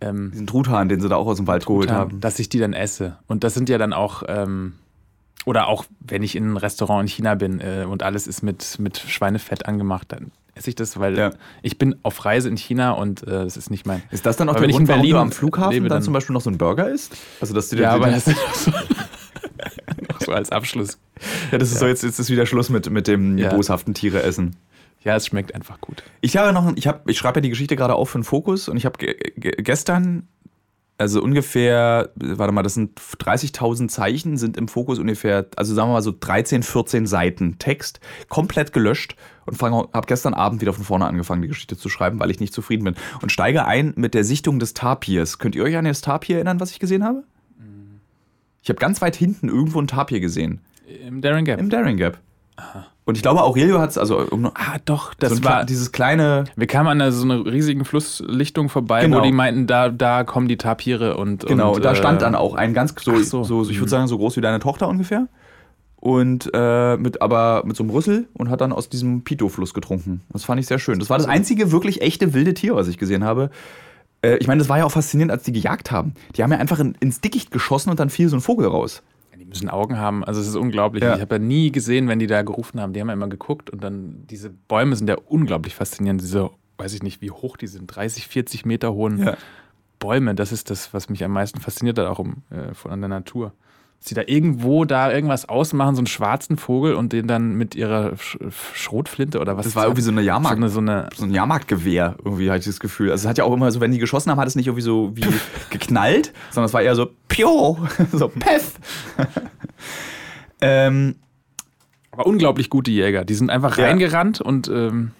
[0.00, 2.20] Ähm, diesen Truthahn, den sie da auch aus dem Wald geholt Tutan, haben.
[2.20, 3.16] dass ich die dann esse.
[3.28, 4.72] Und das sind ja dann auch, ähm,
[5.44, 8.78] oder auch wenn ich in ein Restaurant in China bin äh, und alles ist mit,
[8.80, 11.30] mit Schweinefett angemacht, dann esse ich das, weil Ja.
[11.62, 14.02] ich bin auf Reise in China und äh, das ist nicht mein.
[14.10, 15.88] Ist das dann auch der wenn ich Grund, in warum Berlin du am Flughafen dann,
[15.88, 17.16] dann- zum Beispiel noch so ein Burger isst?
[17.40, 18.70] Also, dass du dir Ja, aber das ist so,
[20.10, 20.98] noch so als Abschluss.
[21.52, 23.54] ja, das ist so, jetzt, jetzt ist wieder Schluss mit, mit dem Ja.
[23.54, 24.56] boshaften Tiere essen.
[25.04, 26.02] Ja, es schmeckt einfach gut.
[26.20, 28.68] Ich habe noch, ich habe, ich schreibe ja die Geschichte gerade auf für den Fokus
[28.68, 30.28] und ich habe ge ge gestern,
[30.98, 35.94] also ungefähr, warte mal, das sind 30.000 Zeichen, sind im Fokus ungefähr, also sagen wir
[35.94, 41.06] mal so 13, 14 Seiten Text, komplett gelöscht und habe gestern Abend wieder von vorne
[41.06, 44.22] angefangen, die Geschichte zu schreiben, weil ich nicht zufrieden bin und steige ein mit der
[44.22, 45.38] Sichtung des Tapirs.
[45.38, 47.24] Könnt ihr euch an das Tapir erinnern, was ich gesehen habe?
[48.62, 50.60] Ich habe ganz weit hinten irgendwo ein Tapir gesehen,
[51.04, 51.58] Im Daring Gap.
[51.58, 52.20] im Daring Gap.
[53.04, 55.64] Und ich glaube, Aurelio hat es, also ah, doch, das so war.
[55.64, 59.18] dieses kleine, wir kamen an einer, so einer riesigen Flusslichtung vorbei, Genau.
[59.18, 61.44] wo die meinten, da, da kommen die Tapire und.
[61.46, 63.42] Genau, und, da stand äh, dann auch ein ganz so, so.
[63.42, 63.68] so.
[63.68, 65.26] ich würde sagen, so groß wie deine Tochter ungefähr.
[65.96, 70.22] Und äh, mit aber mit so einem Rüssel und hat dann aus diesem Pito-Fluss getrunken.
[70.32, 70.98] Das fand ich sehr schön.
[70.98, 73.50] Das war das einzige wirklich echte wilde Tier, was ich gesehen habe.
[74.22, 76.14] Äh, ich meine, das war ja auch faszinierend, als die gejagt haben.
[76.36, 79.02] Die haben ja einfach in, ins Dickicht geschossen und dann fiel so ein Vogel raus.
[79.38, 80.24] Die müssen Augen haben.
[80.24, 81.02] Also es ist unglaublich.
[81.02, 81.14] Ja.
[81.14, 82.92] Ich habe ja nie gesehen, wenn die da gerufen haben.
[82.92, 86.20] Die haben ja immer geguckt und dann diese Bäume sind ja unglaublich faszinierend.
[86.20, 89.30] Diese, weiß ich nicht, wie hoch die sind, 30, 40 Meter hohen
[90.02, 93.00] Bäume, das ist das, was mich am meisten fasziniert hat, auch um, äh, von an
[93.00, 93.52] der Natur.
[94.04, 98.16] Sie da irgendwo da irgendwas ausmachen, so einen schwarzen Vogel und den dann mit ihrer
[98.16, 98.36] Sch
[98.74, 99.64] Schrotflinte oder was.
[99.64, 100.56] Das war irgendwie so eine Jahrmarkt.
[100.56, 103.12] So eine, so eine so ein Jahrmarktgewehr, irgendwie hatte ich das Gefühl.
[103.12, 104.82] Also es hat ja auch immer so, wenn die geschossen haben, hat es nicht irgendwie
[104.82, 105.24] so wie
[105.70, 107.78] geknallt, sondern es war eher so Pio,
[108.12, 108.72] so Peff.
[110.60, 111.16] ähm,
[112.10, 113.24] aber unglaublich gute Jäger.
[113.24, 113.84] Die sind einfach Ja.
[113.86, 115.12] reingerannt und ähm,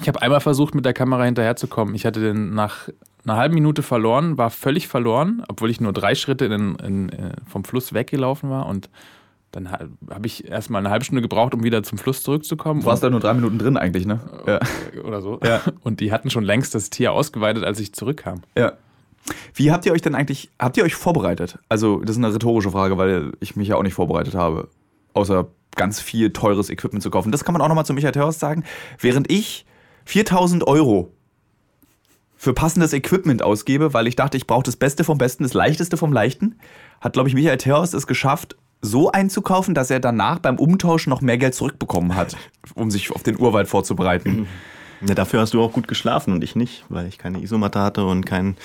[0.00, 1.94] ich habe einmal versucht, mit der Kamera hinterherzukommen.
[1.94, 2.88] Ich hatte den nach
[3.24, 7.32] einer halben Minute verloren, war völlig verloren, obwohl ich nur drei Schritte in, in, äh,
[7.48, 8.90] vom Fluss weggelaufen war und
[9.52, 9.80] dann ha-
[10.10, 12.80] habe ich erstmal eine halbe Stunde gebraucht, um wieder zum Fluss zurückzukommen.
[12.80, 14.18] du warst da nur drei Minuten drin eigentlich, ne?
[14.46, 14.58] Ja.
[14.96, 15.38] Und- oder so.
[15.44, 15.60] Ja.
[15.82, 18.42] Und die hatten schon längst das Tier ausgeweitet, als ich zurückkam.
[18.56, 18.72] ja.
[19.54, 21.56] Wie habt ihr euch denn eigentlich, habt ihr euch vorbereitet?
[21.68, 24.66] Also, das ist eine rhetorische Frage, weil ich mich ja auch nicht vorbereitet habe.
[25.14, 27.30] Außer ganz viel teures Equipment zu kaufen.
[27.30, 28.64] Das kann man auch nochmal zu Michael Terhorst sagen.
[28.98, 29.64] Während ich
[30.06, 31.12] 4000 Euro
[32.42, 35.96] für passendes Equipment ausgebe, weil ich dachte, ich brauche das Beste vom Besten, das Leichteste
[35.96, 36.56] vom Leichten,
[37.00, 41.20] hat, glaube ich, Michael Terhorst es geschafft, so einzukaufen, dass er danach beim Umtausch noch
[41.20, 42.36] mehr Geld zurückbekommen hat,
[42.74, 44.48] um sich auf den Urwald vorzubereiten.
[45.04, 48.06] Ja, dafür hast du auch gut geschlafen und ich nicht, weil ich keine Isomatte hatte
[48.06, 48.56] und kein,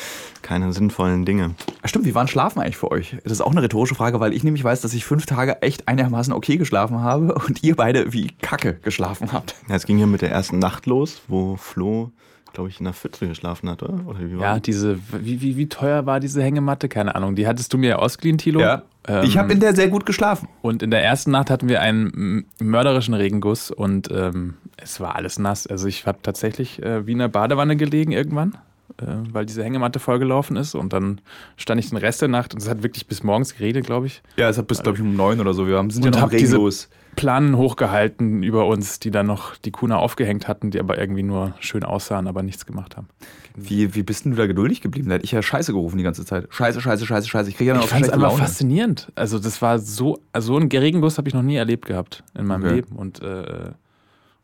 [0.43, 1.55] keine sinnvollen Dinge.
[1.83, 3.17] Stimmt, wie waren Schlafen eigentlich für euch?
[3.23, 5.87] Das ist auch eine rhetorische Frage, weil ich nämlich weiß, dass ich fünf Tage echt
[5.87, 9.55] einigermaßen okay geschlafen habe und ihr beide wie Kacke geschlafen habt.
[9.67, 12.11] Ja, es ging ja mit der ersten Nacht los, wo Flo,
[12.57, 13.99] glaube ich, in der Pfütze geschlafen hat, oder?
[14.07, 16.89] oder wie war Ja, diese, wie, wie, wie teuer war diese Hängematte?
[16.89, 17.35] Keine Ahnung.
[17.35, 18.61] Die hattest du mir ja ausgeliehen, Thilo.
[19.07, 20.49] Ähm, ich habe in der sehr gut geschlafen.
[20.63, 25.37] Und in der ersten Nacht hatten wir einen mörderischen Regenguss und ähm, es war alles
[25.37, 25.67] nass.
[25.67, 28.57] Also ich habe tatsächlich äh, wie in der Badewanne gelegen irgendwann,
[28.99, 30.73] äh, weil diese Hängematte vollgelaufen ist.
[30.73, 31.21] Und dann
[31.57, 34.23] stand ich den Rest der Nacht und es hat wirklich bis morgens geregnet, glaube ich.
[34.35, 35.67] Ja, es hat bis, glaube ich, um neun oder so.
[35.67, 36.89] Wir haben, sind ja Und noch hab diese- regenlos.
[37.17, 41.53] Planen hochgehalten über uns, die dann noch die Kuna aufgehängt hatten, die aber irgendwie nur
[41.59, 43.07] schön aussahen, aber nichts gemacht haben.
[43.55, 45.09] Wie, wie bist denn du da geduldig geblieben?
[45.09, 46.47] Da hätte ich ja Scheiße gerufen die ganze Zeit.
[46.51, 47.49] Scheiße, Scheiße, Scheiße, Scheiße.
[47.49, 48.39] Ich kriege ja dann Ich auch fand es einfach Laune.
[48.43, 49.11] faszinierend.
[49.15, 52.45] Also das war so, also so einen Regenguss habe ich noch nie erlebt gehabt in
[52.45, 52.75] meinem Okay.
[52.75, 52.95] Leben.
[52.95, 53.71] Und äh,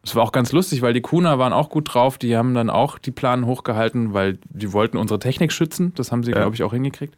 [0.03, 2.17] es war auch ganz lustig, weil die Kuna waren auch gut drauf.
[2.17, 5.93] Die haben dann auch die Planen hochgehalten, weil die wollten unsere Technik schützen.
[5.95, 6.39] Das haben sie, Ja.
[6.39, 7.15] glaube ich, auch hingekriegt.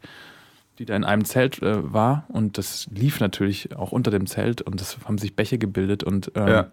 [0.78, 2.24] Die da in einem Zelt äh, war.
[2.28, 6.30] Und das lief natürlich auch unter dem Zelt und es haben sich Bäche gebildet und
[6.34, 6.66] ähm, Ja.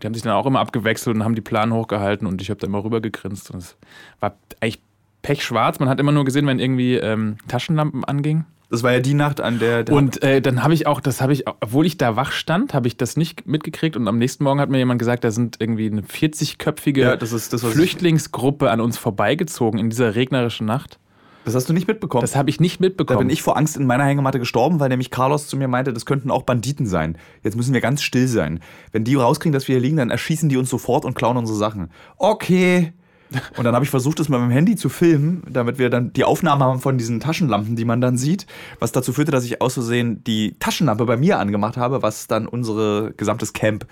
[0.00, 2.60] die haben sich dann auch immer abgewechselt und haben die Planen hochgehalten und ich habe
[2.60, 3.50] da immer rüber gegrinst.
[3.50, 3.76] Und es
[4.20, 4.80] war eigentlich
[5.22, 5.80] pechschwarz.
[5.80, 8.46] Man hat immer nur gesehen, wenn irgendwie ähm, Taschenlampen angingen.
[8.70, 9.84] Das war ja die Nacht, an der.
[9.84, 12.74] der Und äh, dann habe ich auch, das habe ich, obwohl ich da wach stand,
[12.74, 13.96] habe ich das nicht mitgekriegt.
[13.96, 17.16] Und am nächsten Morgen hat mir jemand gesagt, da sind irgendwie eine 40-köpfige ja,
[17.58, 20.98] Flüchtlingsgruppe an uns vorbeigezogen in dieser regnerischen Nacht.
[21.44, 22.22] Das hast du nicht mitbekommen.
[22.22, 23.18] Das habe ich nicht Da mitbekommen.
[23.20, 26.06] bin ich vor Angst in meiner Hängematte gestorben, weil nämlich Carlos zu mir meinte, das
[26.06, 27.18] könnten auch Banditen sein.
[27.42, 28.60] Jetzt müssen wir ganz still sein.
[28.92, 31.58] Wenn die rauskriegen, dass wir hier liegen, dann erschießen die uns sofort und klauen unsere
[31.58, 31.90] Sachen.
[32.16, 32.92] Okay.
[33.56, 36.12] Und dann habe ich versucht, das mal mit dem Handy zu filmen, damit wir dann
[36.12, 38.46] die Aufnahme haben von diesen Taschenlampen, die man dann sieht.
[38.78, 42.46] Was dazu führte, dass ich aus Versehen die Taschenlampe bei mir angemacht habe, was dann
[42.46, 43.86] unsere gesamtes Camp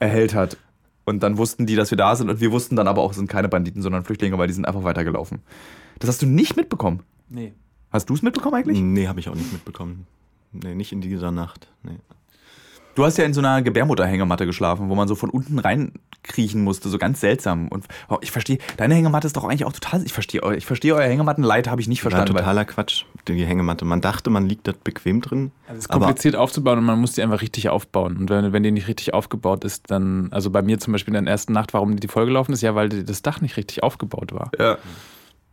[0.00, 0.56] erhellt hat.
[1.04, 2.28] Und dann wussten die, dass wir da sind.
[2.30, 4.64] Und wir wussten dann aber auch, es sind keine Banditen, sondern Flüchtlinge, weil die sind
[4.66, 5.42] einfach weitergelaufen.
[5.98, 7.00] Das hast du nicht mitbekommen.
[7.28, 7.52] nee.
[7.90, 8.80] Hast du es mitbekommen eigentlich?
[8.80, 10.06] Nee, habe ich auch nicht mitbekommen.
[10.52, 11.68] Nee, nicht in dieser Nacht.
[11.82, 11.98] Nee.
[12.94, 16.88] Du hast ja in so einer Gebärmutterhängematte geschlafen, wo man so von unten reinkriechen musste,
[16.88, 17.68] so ganz seltsam.
[17.68, 20.02] Und oh, ich verstehe, deine Hängematte ist doch eigentlich auch total.
[20.04, 22.32] Ich verstehe, ich verstehe euer Hängemattenleid, habe ich nicht verstanden.
[22.32, 23.84] weil- totaler Quatsch, die Hängematte.
[23.84, 25.52] Man dachte, man liegt dort bequem drin.
[25.66, 28.16] Also es ist kompliziert aufzubauen und man muss die einfach richtig aufbauen.
[28.16, 31.24] Und wenn, wenn die nicht richtig aufgebaut ist, dann, also bei mir zum Beispiel in
[31.24, 34.50] der ersten Nacht, warum die vollgelaufen ist, ja, weil das Dach nicht richtig aufgebaut war.
[34.58, 34.78] Ja.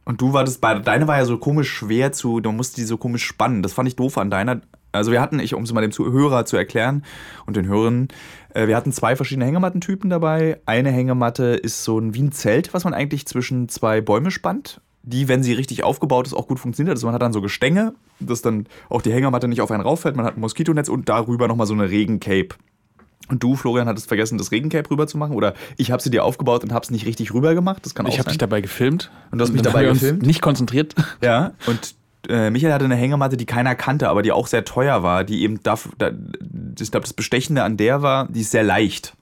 [0.10, 2.84] Und du war das bei deine war ja so komisch schwer zu, du musst die
[2.84, 3.62] so komisch spannen.
[3.62, 4.62] Das fand ich doof an deiner.
[4.92, 7.04] Also wir hatten, ich, um es mal dem Zuhörer zu erklären
[7.46, 8.08] und den Hörern,
[8.56, 10.62] äh, wir hatten zwei verschiedene Hängemattentypen dabei.
[10.66, 14.82] Eine Hängematte ist so ein wie ein Zelt, was man eigentlich zwischen zwei Bäume spannt.
[15.04, 16.96] Die, wenn sie richtig aufgebaut ist, auch gut funktioniert.
[16.96, 20.16] Also man hat dann so Gestänge, dass dann auch die Hängematte nicht auf einen rauffällt.
[20.16, 22.56] Man hat ein Moskitonetz und darüber nochmal so eine Regencape.
[23.28, 25.36] Und du, Florian, hattest vergessen, das Regencape rüber zu machen.
[25.36, 27.86] Oder ich habe sie dir aufgebaut und habe es nicht richtig rüber gemacht.
[27.86, 29.12] Das kann auch Ich habe dich dabei gefilmt.
[29.32, 30.26] Und du hast mich dabei gefilmt?
[30.26, 30.96] Nicht konzentriert.
[31.22, 31.96] Ja, und
[32.28, 35.44] äh, Michael hatte eine Hängematte, die keiner kannte, aber die auch sehr teuer war, die
[35.44, 36.12] eben dafür, da,
[36.80, 39.14] ich glaube, das Bestechende an der war, die ist sehr leicht.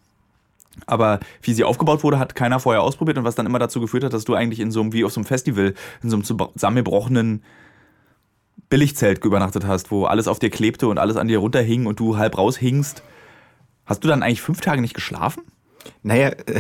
[0.86, 4.04] Aber wie sie aufgebaut wurde, hat keiner vorher ausprobiert und was dann immer dazu geführt
[4.04, 6.24] hat, dass du eigentlich in so einem, wie auf so einem Festival, in so einem
[6.24, 7.42] zusammengebrochenen
[8.70, 12.18] Billigzelt übernachtet hast, wo alles auf dir klebte und alles an dir runterhing und du
[12.18, 13.02] halb raushingst.
[13.88, 15.44] Hast du dann eigentlich fünf Tage nicht geschlafen?
[16.04, 16.60] Naja, äh,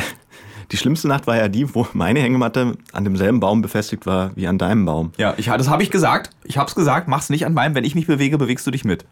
[0.72, 4.48] die schlimmste Nacht war ja die, wo meine Hängematte an demselben Baum befestigt war wie
[4.48, 5.12] an deinem Baum.
[5.18, 6.32] Ja, ich, das habe ich gesagt.
[6.44, 7.76] Ich habe es gesagt, mach's nicht an meinem.
[7.76, 9.06] Wenn ich mich bewege, bewegst du dich mit.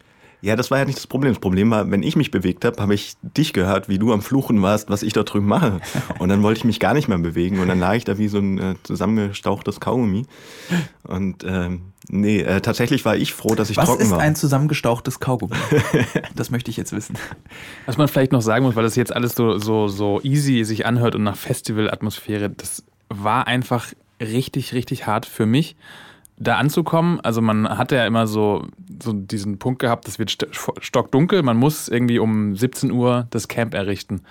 [0.46, 1.32] Ja, das war ja nicht das Problem.
[1.32, 4.22] Das Problem war, wenn ich mich bewegt habe, habe ich dich gehört, wie du am
[4.22, 5.80] Fluchen warst, was ich da drüben mache.
[6.20, 8.28] Und dann wollte ich mich gar nicht mehr bewegen und dann lag ich da wie
[8.28, 10.24] so ein äh, zusammengestauchtes Kaugummi.
[11.02, 14.20] Und ähm, nee, äh, tatsächlich war ich froh, dass ich Was trocken ist war.
[14.20, 15.56] ein zusammengestauchtes Kaugummi?
[16.36, 17.18] das möchte ich jetzt wissen.
[17.86, 20.86] Was man vielleicht noch sagen muss, weil das jetzt alles so, so, so easy sich
[20.86, 23.88] anhört und nach Festivalatmosphäre, das war einfach
[24.20, 25.74] richtig, richtig hart für mich,
[26.38, 27.20] da anzukommen.
[27.20, 28.66] Also man hatte ja immer so,
[29.02, 30.46] so diesen Punkt gehabt, es wird st
[30.80, 34.22] stockdunkel, man muss irgendwie um 17 Uhr das Camp errichten.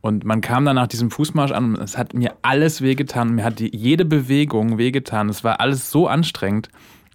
[0.00, 3.34] Und man kam dann nach diesem Fußmarsch an und es hat mir alles wehgetan.
[3.34, 5.28] Mir hat die, jede Bewegung wehgetan.
[5.28, 6.68] Es war alles so anstrengend,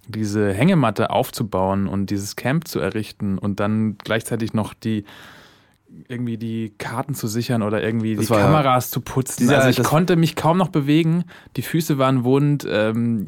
[0.08, 5.04] diese Hängematte aufzubauen und dieses Camp zu errichten und dann gleichzeitig noch die
[6.08, 9.36] irgendwie die Karten zu sichern oder irgendwie Das die war- Kameras zu putzen.
[9.40, 11.24] Dieser- also ich konnte mich kaum noch bewegen.
[11.56, 13.26] Die Füße waren wund, ähm,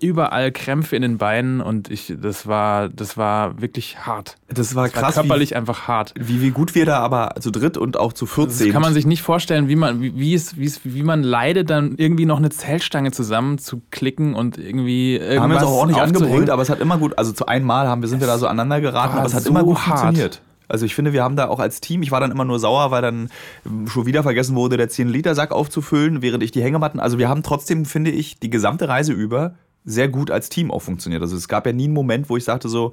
[0.00, 4.36] überall Krämpfe in den Beinen und ich, das war, das war wirklich hart.
[4.48, 6.14] Das war Das war krass, körperlich einfach hart.
[6.18, 8.72] wie, wie gut wir da aber zu dritt und auch zu viert Das sind.
[8.72, 11.70] kann man sich nicht vorstellen, wie man, wie, wie es, wie es, wie man leidet,
[11.70, 15.72] dann irgendwie noch eine Zeltstange zusammen zu klicken und irgendwie irgendwas haben wir uns auch
[15.72, 18.38] ordentlich angebrüllt, aber es hat immer gut, also zu einmal haben wir, sind wir da
[18.38, 20.00] so aneinander geraten, war aber es hat so immer gut hart.
[20.00, 20.40] funktioniert.
[20.68, 22.90] Also ich finde, wir haben da auch als Team, ich war dann immer nur sauer,
[22.90, 23.30] weil dann
[23.86, 27.84] schon wieder vergessen wurde, der 10-Liter-Sack aufzufüllen, während ich die Hängematten, also wir haben trotzdem,
[27.84, 31.22] finde ich, die gesamte Reise über sehr gut als Team auch funktioniert.
[31.22, 32.92] Also es gab ja nie einen Moment, wo ich sagte so,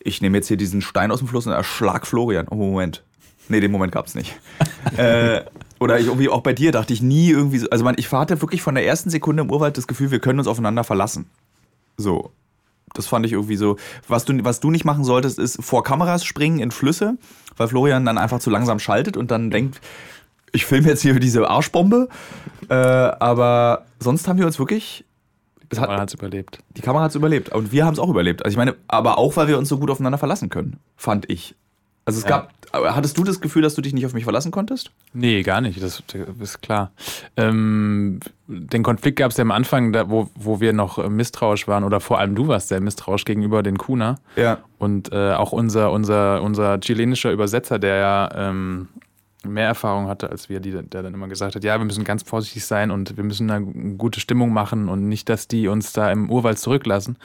[0.00, 2.46] ich nehme jetzt hier diesen Stein aus dem Fluss und erschlag Florian.
[2.50, 3.02] Oh, Moment.
[3.48, 4.34] Nee, den Moment gab es nicht.
[4.96, 5.42] äh,
[5.80, 8.40] oder ich irgendwie auch bei dir dachte ich nie irgendwie so, also man, ich hatte
[8.40, 11.26] wirklich von der ersten Sekunde im Urwald das Gefühl, wir können uns aufeinander verlassen.
[11.96, 12.32] So.
[12.92, 13.76] Das fand ich irgendwie so.
[14.06, 17.16] Was du, was du nicht machen solltest, ist vor Kameras springen in Flüsse,
[17.56, 19.80] weil Florian dann einfach zu langsam schaltet und dann denkt,
[20.52, 22.08] ich filme jetzt hier diese Arschbombe.
[22.68, 25.04] Äh, aber sonst haben wir uns wirklich.
[25.72, 26.60] Man hat, hat es überlebt.
[26.76, 27.48] die Kamera hat es überlebt.
[27.48, 28.44] Und wir haben es auch überlebt.
[28.44, 31.56] Also ich meine, aber auch, weil wir uns so gut aufeinander verlassen können, fand ich.
[32.04, 32.30] Also es Ja.
[32.30, 32.52] gab.
[32.72, 34.90] Hattest du das Gefühl, dass du dich nicht auf mich verlassen konntest?
[35.12, 36.02] Nee, gar nicht, das
[36.40, 36.90] ist klar.
[37.36, 41.68] Ähm, den Konflikt gab es ja am Anfang, da, wo, wo wir noch äh, misstrauisch
[41.68, 44.16] waren, oder vor allem du warst sehr misstrauisch gegenüber den Kuna.
[44.34, 44.58] Ja.
[44.78, 48.88] Und äh, auch unser, unser, unser chilenischer Übersetzer, der ja ähm,
[49.46, 52.24] mehr Erfahrung hatte als wir, die, der dann immer gesagt hat, ja, wir müssen ganz
[52.24, 56.10] vorsichtig sein und wir müssen eine gute Stimmung machen und nicht, dass die uns da
[56.10, 57.18] im Urwald zurücklassen.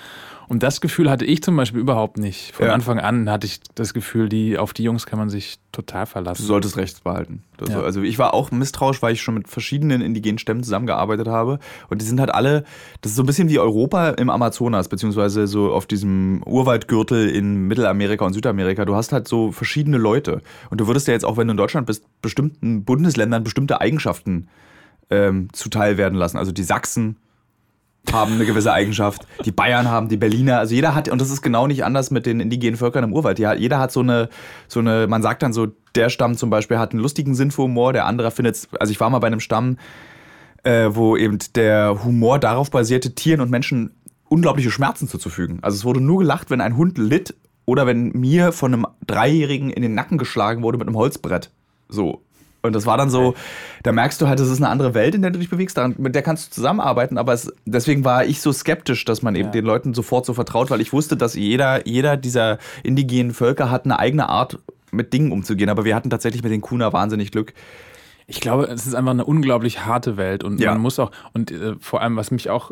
[0.50, 2.54] Und das Gefühl hatte ich zum Beispiel überhaupt nicht.
[2.56, 2.74] Von Ja.
[2.74, 6.12] Anfang an hatte ich das Gefühl, die, auf die Jungs kann man sich total Du
[6.12, 6.44] verlassen.
[6.44, 7.44] solltest rechts behalten.
[7.62, 7.68] Ja.
[7.76, 11.60] so- Also ich war auch misstrauisch, weil ich schon mit verschiedenen indigenen Stämmen zusammengearbeitet habe.
[11.90, 12.64] Und die sind halt alle,
[13.02, 17.68] das ist so ein bisschen wie Europa im Amazonas, beziehungsweise so auf diesem Urwaldgürtel in
[17.68, 18.86] Mittelamerika und Südamerika.
[18.86, 20.42] Du hast halt so verschiedene Leute.
[20.72, 24.48] Und du würdest ja jetzt auch, wenn du in Deutschland bist, bestimmten Bundesländern bestimmte Eigenschaften
[25.12, 26.38] ähm, zuteil werden lassen.
[26.38, 27.18] Also die Sachsen
[28.12, 31.42] haben eine gewisse Eigenschaft, die Bayern haben, die Berliner, also jeder hat, und das ist
[31.42, 33.40] genau nicht anders mit den indigenen Völkern im Urwald.
[33.40, 34.30] Jeder hat so eine,
[34.68, 37.64] so eine, man sagt dann so, der Stamm zum Beispiel hat einen lustigen Sinn für
[37.64, 39.78] Humor, der andere findet also ich war mal bei einem Stamm,
[40.64, 43.92] äh, wo eben der Humor darauf basierte, Tieren und Menschen
[44.28, 45.60] unglaubliche Schmerzen zuzufügen.
[45.62, 47.36] Also es wurde nur gelacht, wenn ein Hund litt
[47.66, 51.52] oder wenn mir von einem Dreijährigen in den Nacken geschlagen wurde mit einem Holzbrett.
[51.88, 52.22] So.
[52.62, 53.36] Und das war dann so,
[53.84, 56.14] da merkst du halt, das ist eine andere Welt, in der du dich bewegst, mit
[56.14, 59.52] der kannst du zusammenarbeiten, aber es, deswegen war ich so skeptisch, dass man eben Ja.
[59.54, 63.86] den Leuten sofort so vertraut, weil ich wusste, dass jeder, jeder dieser indigenen Völker hat
[63.86, 64.60] eine eigene Art,
[64.92, 65.70] mit Dingen umzugehen.
[65.70, 67.54] Aber wir hatten tatsächlich mit den Kuna wahnsinnig Glück.
[68.28, 70.72] Ich glaube, es ist einfach eine unglaublich harte Welt und Ja.
[70.72, 72.72] man muss auch, und äh, vor allem, was mich auch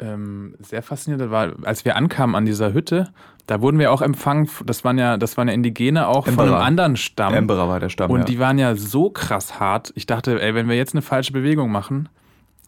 [0.00, 3.08] ähm, sehr fasziniert hat, war, als wir ankamen an dieser Hütte,
[3.46, 6.56] da wurden wir auch empfangen, das waren ja, das waren ja Indigene auch von Emperor.
[6.58, 7.34] einem anderen Stamm.
[7.34, 8.10] Emperor war der Stamm.
[8.10, 8.24] und ja.
[8.26, 9.92] die waren ja so krass hart.
[9.96, 12.08] Ich dachte, ey, wenn wir jetzt eine falsche Bewegung machen,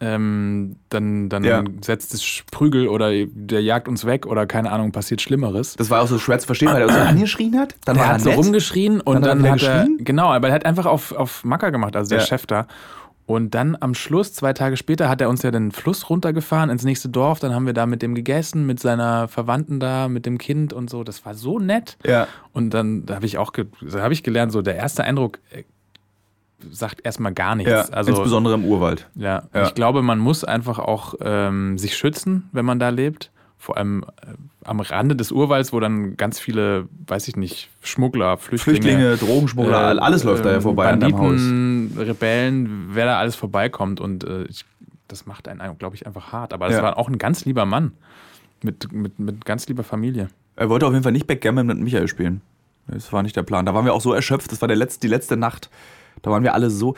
[0.03, 1.63] ähm, dann, dann Ja.
[1.81, 5.75] setzt es Prügel oder der jagt uns weg oder keine Ahnung, passiert Schlimmeres.
[5.75, 7.75] das war auch so schwer zu verstehen, weil er so angeschrien hat.
[7.85, 8.39] Dann Der war er hat so nett.
[8.39, 11.43] rumgeschrien und Dann dann, hat er hat er, genau, aber er hat einfach auf, auf
[11.43, 12.25] Macker gemacht, also der Ja.
[12.25, 12.65] Chef da.
[13.25, 16.83] Und dann am Schluss, zwei Tage später, hat er uns ja den Fluss runtergefahren ins
[16.83, 17.39] nächste Dorf.
[17.39, 20.89] Dann haben wir da mit dem gegessen, mit seiner Verwandten da, mit dem Kind und
[20.89, 21.03] so.
[21.03, 21.97] Das war so nett.
[22.05, 22.27] Ja.
[22.51, 25.63] Und dann da habe ich auch da hab ich gelernt, so der erste Eindruck äh,
[26.71, 27.71] sagt erstmal gar nichts.
[27.71, 29.07] ja, also insbesondere im Urwald.
[29.15, 29.63] ja, Ja.
[29.63, 33.31] ich glaube, man muss einfach auch ähm, sich schützen, wenn man da lebt.
[33.61, 38.37] Vor allem äh, am Rande des Urwalds, wo dann ganz viele, weiß ich nicht, Schmuggler,
[38.37, 41.27] Flüchtlinge, Flüchtlinge, Drogenschmuggler, äh, alles läuft da ja ähm, vorbei an deinem Haus.
[41.39, 43.99] Banditen, Rebellen, wer da alles vorbeikommt.
[43.99, 44.65] Und äh, ich,
[45.07, 46.53] das macht einen, glaube ich, einfach hart.
[46.53, 46.81] Aber das Ja.
[46.81, 47.91] war auch ein ganz lieber Mann.
[48.63, 50.29] Mit, mit, mit ganz lieber Familie.
[50.55, 52.41] Er wollte auf jeden Fall nicht Backgammon mit Michael spielen.
[52.87, 53.67] Das war nicht der Plan.
[53.67, 54.51] Da waren wir auch so erschöpft.
[54.51, 55.69] Das war der letzte, die letzte Nacht.
[56.23, 56.95] Da waren wir alle so.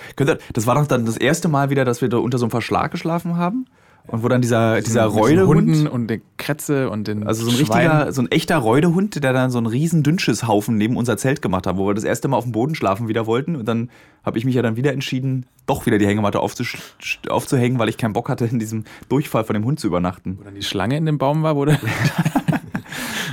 [0.54, 2.92] Das war doch dann das erste Mal wieder, dass wir da unter so einem Verschlag
[2.92, 3.66] geschlafen haben.
[4.08, 7.46] Und wo dann dieser, dieser Mit diesen Reudehund, Hunden und der Kretze und den also
[7.46, 7.92] so ein Schweinen.
[7.92, 11.66] richtiger, so ein echter Reudehund, der dann so einen riesen Dünnschisshaufen neben unser Zelt gemacht
[11.68, 13.56] hat, wo wir das erste Mal auf dem Boden schlafen wieder wollten.
[13.56, 13.90] Und dann
[14.24, 18.14] habe ich mich ja dann wieder entschieden, doch wieder die Hängematte aufzuhängen, weil ich keinen
[18.14, 20.38] Bock hatte, in diesem Durchfall von dem Hund zu übernachten.
[20.40, 21.80] Wo dann die Schlange in dem Baum war, wurde.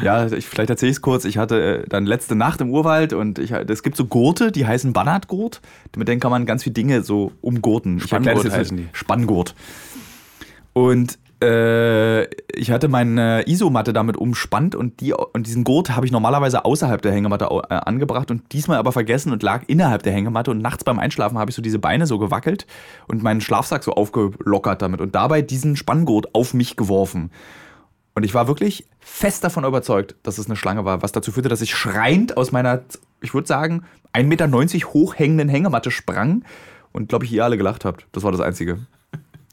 [0.02, 1.24] Ja, ich, vielleicht erzähle ich es kurz.
[1.24, 4.66] Ich hatte äh, dann letzte Nacht im Urwald und ich, es gibt so Gurte, die
[4.66, 5.60] heißen Bannertgurt.
[5.96, 8.00] Mit denen kann man ganz viele Dinge so umgurten.
[8.00, 8.88] Spanngurt heißen die.
[8.92, 9.54] Spanngurt.
[10.72, 16.12] Und äh, ich hatte meine Isomatte damit umspannt und, die, und diesen Gurt habe ich
[16.12, 20.50] normalerweise außerhalb der Hängematte äh, angebracht und diesmal aber vergessen und lag innerhalb der Hängematte
[20.50, 22.66] und nachts beim Einschlafen habe ich so diese Beine so gewackelt
[23.08, 27.30] und meinen Schlafsack so aufgelockert damit und dabei diesen Spanngurt auf mich geworfen.
[28.14, 31.48] Und ich war wirklich fest davon überzeugt, dass es eine Schlange war, was dazu führte,
[31.48, 32.82] dass ich schreiend aus meiner,
[33.22, 36.44] ich würde sagen, 1,90 Meter hoch hängenden Hängematte sprang
[36.92, 38.06] und, glaube ich, ihr alle gelacht habt.
[38.12, 38.80] Das war das Einzige.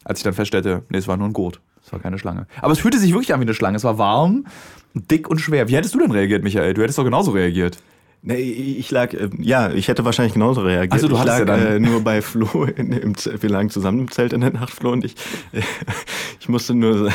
[0.08, 1.60] Als ich dann feststellte, nee, es war nur ein Gurt.
[1.84, 2.46] Es war keine Schlange.
[2.60, 3.76] Aber es fühlte sich wirklich an wie eine Schlange.
[3.76, 4.46] Es war warm,
[4.94, 5.68] dick und schwer.
[5.68, 6.74] Wie hättest du denn reagiert, Michael?
[6.74, 7.78] Du hättest doch genauso reagiert.
[8.20, 10.92] Nee, ich lag, äh, ja, ich hätte wahrscheinlich genauso reagiert.
[10.92, 13.48] Ach so, du ich lag ja dann- äh, nur bei Flo, in, im, Zelt- wir
[13.48, 15.14] lagen zusammen im Zelt in der Nacht, Flo und ich.
[15.52, 15.60] Äh,
[16.40, 17.12] ich musste nur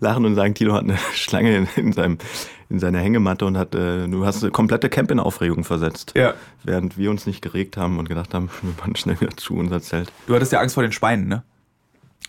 [0.00, 2.18] lachen und sagen, Tilo hat eine Schlange in, in, seinem,
[2.70, 6.12] in seiner Hängematte und hat, äh, du hast eine komplette Camp in Aufregung versetzt.
[6.14, 6.34] Ja.
[6.62, 9.80] Während wir uns nicht geregt haben und gedacht haben, wir waren schnell wieder zu unser
[9.82, 10.12] Zelt.
[10.28, 11.42] Du hattest ja Angst vor den Schweinen, ne?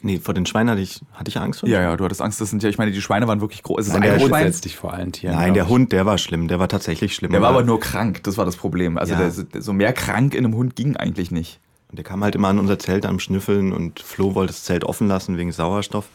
[0.01, 1.69] Nee, vor den Schweinen hatte ich, hatte ich Angst vor?
[1.69, 2.39] Ja, ja, du hattest Angst.
[2.39, 3.81] Das sind ja, ich meine, die Schweine waren wirklich groß.
[3.81, 4.43] Es ist Nein, ein der Rotwein.
[4.43, 5.35] Grundsätzlich vor allen Tieren.
[5.35, 5.67] Nein, der.
[5.69, 7.31] Hund, der war schlimm, der war tatsächlich schlimm.
[7.31, 8.97] Der war aber nur krank, das war das Problem.
[8.97, 9.29] Also Ja.
[9.29, 11.59] der, so mehr krank in einem Hund ging eigentlich nicht.
[11.89, 14.83] Und der kam halt immer an unser Zelt am Schnüffeln und Flo wollte das Zelt
[14.83, 16.05] offen lassen wegen Sauerstoff.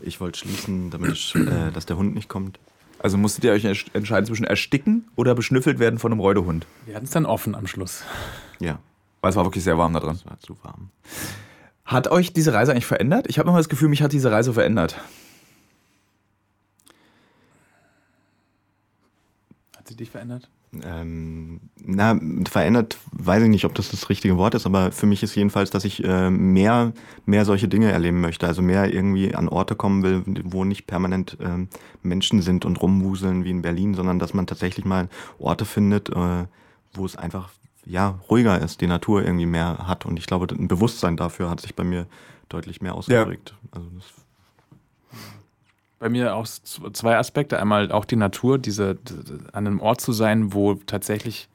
[0.00, 2.58] Ich wollte schließen, damit ich, äh, dass der Hund nicht kommt.
[3.00, 6.66] Also musstet ihr euch entsch- entscheiden zwischen ersticken oder beschnüffelt werden von einem Reudehund.
[6.86, 8.02] Wir hatten es dann offen am Schluss.
[8.60, 8.78] Ja,
[9.22, 10.12] Weil es war wirklich sehr warm da drin.
[10.14, 10.90] es war zu warm.
[11.88, 13.28] Hat euch diese Reise eigentlich verändert?
[13.30, 15.00] Ich habe immer das Gefühl, mich hat diese Reise verändert.
[19.74, 20.50] Hat sie dich verändert?
[20.84, 25.22] Ähm, na, verändert, weiß ich nicht, ob das das richtige Wort ist, aber für mich
[25.22, 26.92] ist jedenfalls, dass ich äh, mehr,
[27.24, 28.46] mehr solche Dinge erleben möchte.
[28.46, 31.68] Also mehr irgendwie an Orte kommen will, wo nicht permanent ähm,
[32.02, 36.44] Menschen sind und rumwuseln wie in Berlin, sondern dass man tatsächlich mal Orte findet, äh,
[36.92, 37.48] wo es einfach
[37.88, 40.04] ja, ruhiger ist, die Natur irgendwie mehr hat.
[40.04, 42.06] Und ich glaube, ein Bewusstsein dafür hat sich bei mir
[42.48, 43.54] deutlich mehr ausgeprägt.
[43.70, 44.04] Also das
[45.98, 47.58] Bei mir auch zwei Aspekte.
[47.58, 48.98] Einmal auch die Natur, diese
[49.52, 51.48] an einem Ort zu sein, wo tatsächlich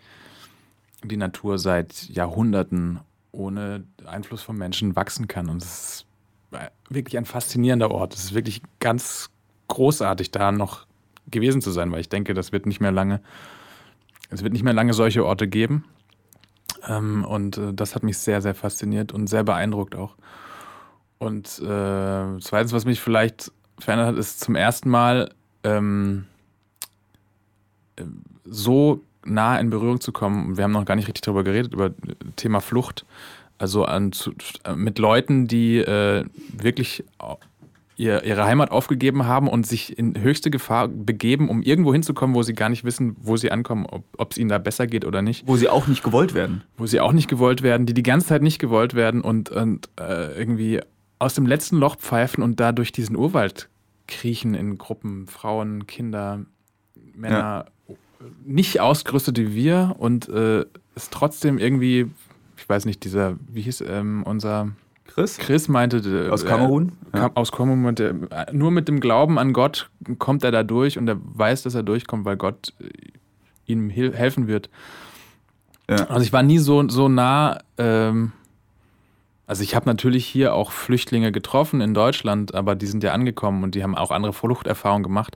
[1.04, 3.00] die Natur seit Jahrhunderten
[3.32, 5.50] ohne Einfluss von Menschen wachsen kann.
[5.50, 6.06] Und es ist
[6.52, 8.14] äh, wirklich ein faszinierender Ort.
[8.14, 9.30] Es ist wirklich ganz
[9.68, 10.86] großartig, da noch
[11.30, 13.22] gewesen zu sein, weil ich denke, das wird nicht mehr lange,
[14.30, 15.86] es wird nicht mehr lange solche Orte geben.
[16.88, 20.16] Ähm, und äh, das hat mich sehr, sehr fasziniert und sehr beeindruckt auch.
[21.18, 25.32] Und äh, zweitens, was mich vielleicht verändert hat, ist zum ersten Mal
[25.64, 26.26] ähm,
[27.96, 28.04] äh,
[28.46, 30.58] so nah in Berührung zu kommen.
[30.58, 31.92] Wir haben noch gar nicht richtig darüber geredet, über äh,
[32.36, 33.06] Thema Flucht.
[33.58, 34.34] Also an, zu,
[34.66, 37.06] äh, mit Leuten, die äh, wirklich
[38.04, 42.44] ihr, ihre Heimat aufgegeben haben und sich in höchste Gefahr begeben, um irgendwo hinzukommen, wo
[42.44, 45.48] sie gar nicht wissen, wo sie ankommen, ob es ihnen da besser geht oder nicht
[45.48, 46.64] Wo sie auch nicht gewollt werden.
[46.78, 49.90] wo sie auch nicht gewollt werden, die die ganze Zeit nicht gewollt werden und, und
[50.00, 50.82] äh, irgendwie
[51.20, 53.70] aus dem letzten Loch pfeifen und da durch diesen Urwald
[54.08, 56.42] kriechen in Gruppen, Frauen, Kinder,
[57.16, 57.66] Männer,
[58.46, 62.08] nicht ausgerüstet wie wir und äh, es trotzdem irgendwie,
[62.58, 64.72] ich weiß nicht, dieser, wie hieß ähm, unser
[65.06, 65.38] Chris?
[65.38, 66.94] Chris meinte, äh, Aus Kamerun?
[67.12, 70.64] Äh, kam, Aus Kamerun, meinte, äh, nur mit dem Glauben an Gott kommt er da
[70.64, 72.90] durch und er weiß, dass er durchkommt, weil Gott äh,
[73.66, 74.70] ihm helfen wird.
[75.90, 76.06] Ja.
[76.08, 77.60] Also ich war nie so, so nah.
[77.78, 78.32] Ähm,
[79.46, 83.64] also ich habe natürlich hier auch Flüchtlinge getroffen in Deutschland, aber die sind ja angekommen
[83.64, 85.36] und die haben auch andere Fluchterfahrungen gemacht.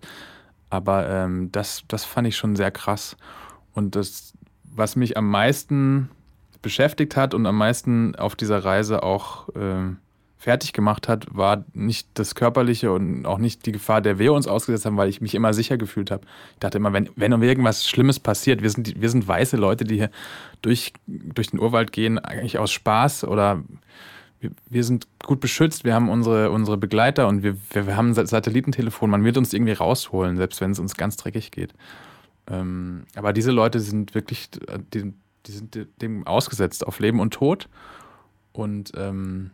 [0.69, 3.17] Aber ähm, das, das fand ich schon sehr krass.
[3.73, 6.09] Und das, was mich am meisten
[6.61, 9.97] beschäftigt hat und am meisten auf dieser Reise auch ähm,
[10.39, 14.47] fertig gemacht hat, war nicht das Körperliche und auch nicht die Gefahr, der wir uns
[14.47, 16.25] ausgesetzt haben, weil ich mich immer sicher gefühlt habe.
[16.53, 19.95] Ich dachte immer, wenn, wenn irgendwas Schlimmes passiert, wir sind, wir sind weiße Leute, die
[19.95, 20.11] hier
[20.61, 23.63] durch, durch den Urwald gehen, eigentlich aus Spaß oder
[24.39, 28.09] wir, wir sind gut beschützt, wir haben unsere, unsere Begleiter und wir, wir, wir haben
[28.09, 31.73] ein Sa- Satellitentelefon, man wird uns irgendwie rausholen, selbst wenn es uns ganz dreckig geht.
[32.49, 35.13] Ähm, aber diese Leute sind wirklich, äh, die,
[35.47, 37.69] die sind dem ausgesetzt auf Leben und Tod.
[38.51, 39.51] Und ähm,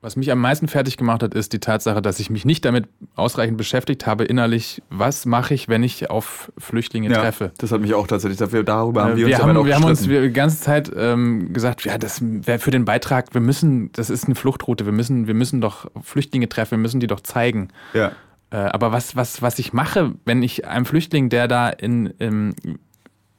[0.00, 2.88] Was mich am meisten fertig gemacht hat, ist die Tatsache, dass ich mich nicht damit
[3.14, 7.52] ausreichend beschäftigt habe, innerlich, was mache ich, wenn ich auf Flüchtlinge Ja, treffe.
[7.58, 9.76] das hat mich auch tatsächlich, dafür, darüber haben wir uns wir ja haben, auch wir
[9.76, 13.92] haben uns die ganze Zeit ähm, gesagt, ja, das wäre für den Beitrag, wir müssen,
[13.92, 17.20] das ist eine Fluchtroute, wir müssen, wir müssen doch Flüchtlinge treffen, wir müssen die doch
[17.20, 17.68] zeigen.
[17.94, 18.10] ja.
[18.50, 22.54] Äh, aber was, was, was ich mache, wenn ich einem Flüchtling, der da in, im,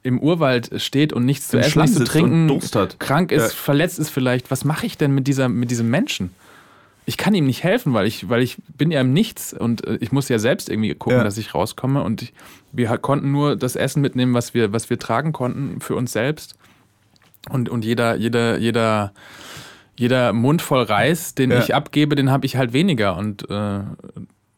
[0.04, 2.60] im Urwald steht und nichts zu Im essen, Schlamm nichts zu trinken,
[3.00, 3.50] krank ist, Ja.
[3.50, 6.32] verletzt ist vielleicht, was mache ich denn mit, dieser, mit diesem Menschen?
[7.06, 9.98] Ich kann ihm nicht helfen, weil ich, weil ich bin ja im Nichts und äh,
[10.00, 11.24] ich muss ja selbst irgendwie gucken, Ja.
[11.24, 12.02] dass ich rauskomme.
[12.04, 12.34] Und ich,
[12.72, 16.56] wir konnten nur das Essen mitnehmen, was wir, was wir tragen konnten für uns selbst.
[17.50, 19.12] Und, und jeder, jeder, jeder,
[19.98, 21.60] jeder Mund voll Reis, den Ja.
[21.60, 23.18] ich abgebe, den habe ich halt weniger.
[23.18, 23.80] Und äh,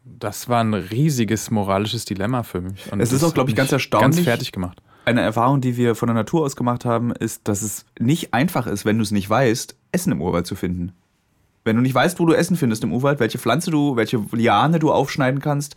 [0.04, 2.91] das war ein riesiges moralisches Dilemma für mich.
[2.91, 4.18] Und Es ist auch, glaub hat ich, ganz erstaunlich.
[4.18, 4.82] Ganz fertig gemacht.
[5.06, 8.66] Eine Erfahrung, die wir von der Natur aus gemacht haben, ist, dass es nicht einfach
[8.66, 10.93] ist, wenn du es nicht weißt, Essen im Urwald zu finden.
[11.64, 14.80] Wenn du nicht weißt, wo du Essen findest im Urwald, welche Pflanze du, welche Liane
[14.80, 15.76] du aufschneiden kannst,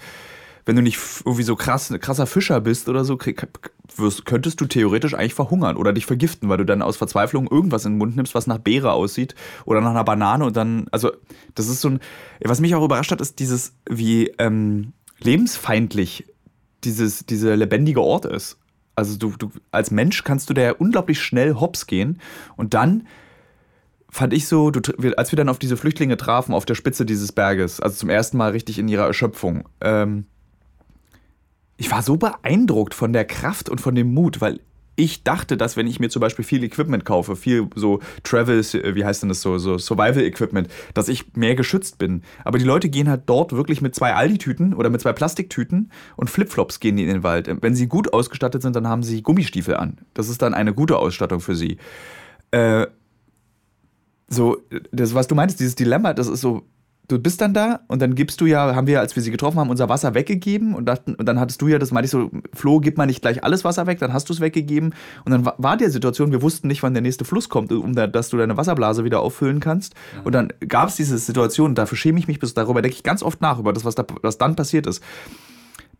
[0.64, 3.18] wenn du nicht irgendwie so krass, krasser Fischer bist oder so,
[3.97, 7.85] wirst, könntest du theoretisch eigentlich verhungern oder dich vergiften, weil du dann aus Verzweiflung irgendwas
[7.85, 11.11] in den Mund nimmst, was nach Beere aussieht oder nach einer Banane und dann, also
[11.55, 12.01] das ist so ein,
[12.41, 16.26] was mich auch überrascht hat, ist dieses, wie ähm, lebensfeindlich
[16.85, 18.59] dieses, dieser lebendige Ort ist.
[18.99, 22.21] Also du, du als Mensch kannst du da ja unglaublich schnell hops gehen.
[22.57, 23.07] Und dann
[24.11, 24.81] fand ich so, du,
[25.17, 28.37] als wir dann auf diese Flüchtlinge trafen, auf der Spitze dieses Berges, also zum ersten
[28.37, 30.27] Mal richtig in ihrer Erschöpfung, ähm,
[31.77, 34.59] ich war so beeindruckt von der Kraft und von dem Mut, weil
[34.99, 38.97] ich dachte, dass wenn ich mir zum Beispiel viel Equipment kaufe, viel so Travel, äh,
[38.97, 42.23] wie heißt denn das so, so Survival-Equipment, dass ich mehr geschützt bin.
[42.45, 46.31] Aber die Leute gehen halt dort wirklich mit zwei Aldi-Tüten oder mit zwei Plastiktüten und
[46.31, 47.49] Flipflops gehen die in den Wald.
[47.63, 49.99] Wenn sie gut ausgestattet sind, dann haben sie Gummistiefel an.
[50.15, 51.79] Das ist dann eine gute Ausstattung für sie.
[52.51, 52.89] Äh,
[54.27, 54.59] so,
[54.91, 56.65] das, was du meinst, dieses Dilemma, das ist so,
[57.09, 59.59] du bist dann da und dann gibst du ja, haben wir, als wir sie getroffen
[59.59, 62.31] haben, unser Wasser weggegeben und, dachten, und dann hattest du ja, das meinte ich so,
[62.55, 64.95] Flo, gib mal nicht gleich alles Wasser weg, dann hast du es weggegeben.
[65.25, 67.95] Und dann wa- war die Situation, wir wussten nicht, wann der nächste Fluss kommt, um
[67.95, 69.95] da, dass du deine Wasserblase wieder auffüllen kannst.
[70.25, 73.23] Und dann gab es diese Situation, dafür schäme ich mich bis, darüber denke ich ganz
[73.23, 75.03] oft nach, über das, was, da, was dann passiert ist,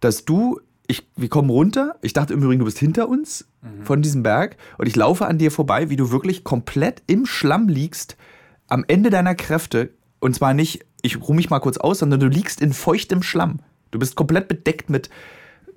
[0.01, 3.47] dass du, ich, wir kommen runter, ich dachte im Übrigen, du bist hinter uns
[3.83, 7.69] von diesem Berg und ich laufe an dir vorbei, wie du wirklich komplett im Schlamm
[7.69, 8.17] liegst,
[8.69, 9.91] am Ende deiner Kräfte
[10.21, 13.61] und zwar nicht, ich ruhe mich mal kurz aus, sondern du liegst in feuchtem Schlamm.
[13.91, 15.09] Du bist komplett bedeckt mit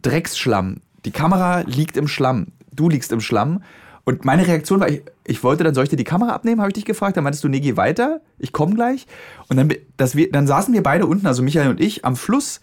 [0.01, 0.81] Drecksschlamm.
[1.05, 2.47] Die Kamera liegt im Schlamm.
[2.73, 3.63] Du liegst im Schlamm.
[4.03, 6.69] Und meine Reaktion war, ich, ich wollte dann, soll ich dir die Kamera abnehmen, habe
[6.69, 7.15] ich dich gefragt.
[7.15, 9.07] Dann meintest du, nee, geh weiter, ich komme gleich.
[9.47, 12.59] Und dann, dass wir, dann saßen wir beide unten, also Michael und ich, am Fluss.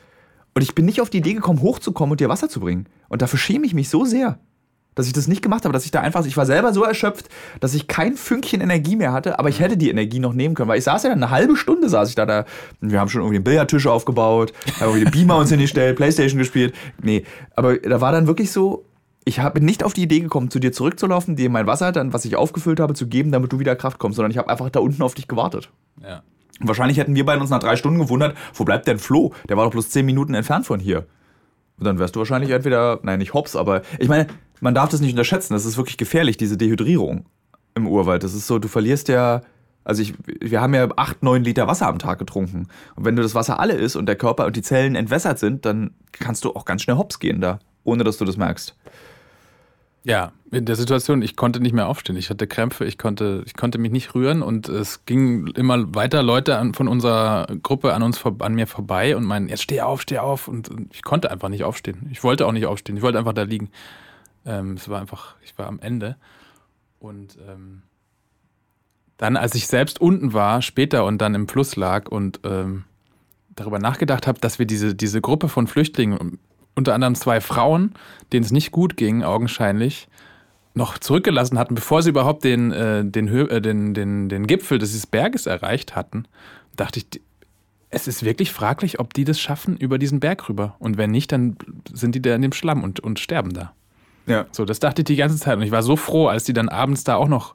[0.55, 2.87] Und ich bin nicht auf die Idee gekommen, hochzukommen und dir Wasser zu bringen.
[3.09, 4.39] Und dafür schäme ich mich so sehr,
[4.99, 7.29] dass ich das nicht gemacht habe, dass ich da einfach, ich war selber so erschöpft,
[7.61, 10.69] dass ich kein Fünkchen Energie mehr hatte, aber ich hätte die Energie noch nehmen können,
[10.69, 12.47] weil ich saß ja dann eine halbe Stunde, saß ich da, da
[12.81, 16.75] wir haben schon irgendwie einen Billardtisch aufgebaut, haben irgendwie den Beamer uns hingestellt, Playstation gespielt,
[17.01, 17.25] nee,
[17.55, 18.85] aber da war dann wirklich so,
[19.25, 22.25] ich bin nicht auf die Idee gekommen, zu dir zurückzulaufen, dir mein Wasser dann, was
[22.25, 24.81] ich aufgefüllt habe, zu geben, damit du wieder Kraft kommst, sondern ich habe einfach da
[24.81, 25.71] unten auf dich gewartet.
[26.03, 26.23] Ja.
[26.59, 29.33] Wahrscheinlich hätten wir beide uns nach drei Stunden gewundert, wo bleibt denn Flo?
[29.49, 31.07] Der war doch bloß zehn Minuten entfernt von hier.
[31.79, 34.27] Und dann wärst du wahrscheinlich entweder, nein, nicht hops, aber ich meine,
[34.61, 35.53] man darf das nicht unterschätzen.
[35.53, 37.27] Das ist wirklich gefährlich, diese Dehydrierung
[37.75, 38.25] im Urwald.
[38.25, 39.43] Das ist so, du verlierst ja,
[39.85, 42.67] also ich, wir haben ja acht, neun Liter Wasser am Tag getrunken.
[42.97, 45.65] Und wenn du das Wasser alle ist und der Körper und die Zellen entwässert sind,
[45.65, 48.77] dann kannst du auch ganz schnell hops gehen da, ohne dass du das merkst.
[50.05, 52.17] Ja, in der Situation, ich konnte nicht mehr aufstehen.
[52.17, 56.23] Ich hatte Krämpfe, ich konnte, ich konnte mich nicht rühren und es gingen immer weiter
[56.23, 60.01] Leute an, von unserer Gruppe an uns an mir vorbei und meinen, jetzt steh auf,
[60.01, 60.49] steh auf.
[60.49, 62.09] Und, und ich konnte einfach nicht aufstehen.
[62.11, 62.97] Ich wollte auch nicht aufstehen.
[62.97, 63.71] Ich wollte einfach da liegen.
[64.47, 66.17] Ähm, es war einfach, ich war am Ende.
[66.99, 67.83] Und ähm,
[69.19, 72.85] dann, als ich selbst unten war, später und dann im Fluss lag und ähm,
[73.51, 76.39] darüber nachgedacht habe, dass wir diese, diese Gruppe von Flüchtlingen,
[76.79, 77.93] unter anderem zwei Frauen,
[78.33, 80.09] denen es nicht gut ging, augenscheinlich,
[80.75, 84.79] noch zurückgelassen hatten, bevor sie überhaupt den, äh, den, Hö äh, den, den, den Gipfel
[84.79, 86.25] dieses Berges erreicht hatten,
[86.77, 87.21] dachte ich,
[87.91, 90.77] es ist wirklich fraglich, ob die das schaffen über diesen Berg rüber.
[90.79, 91.57] Und wenn nicht, dann
[91.93, 93.73] sind die da in dem Schlamm und, und sterben da.
[94.27, 94.47] Ja.
[94.53, 95.57] So, das dachte ich die ganze Zeit.
[95.57, 97.55] Und ich war so froh, als die dann abends da auch noch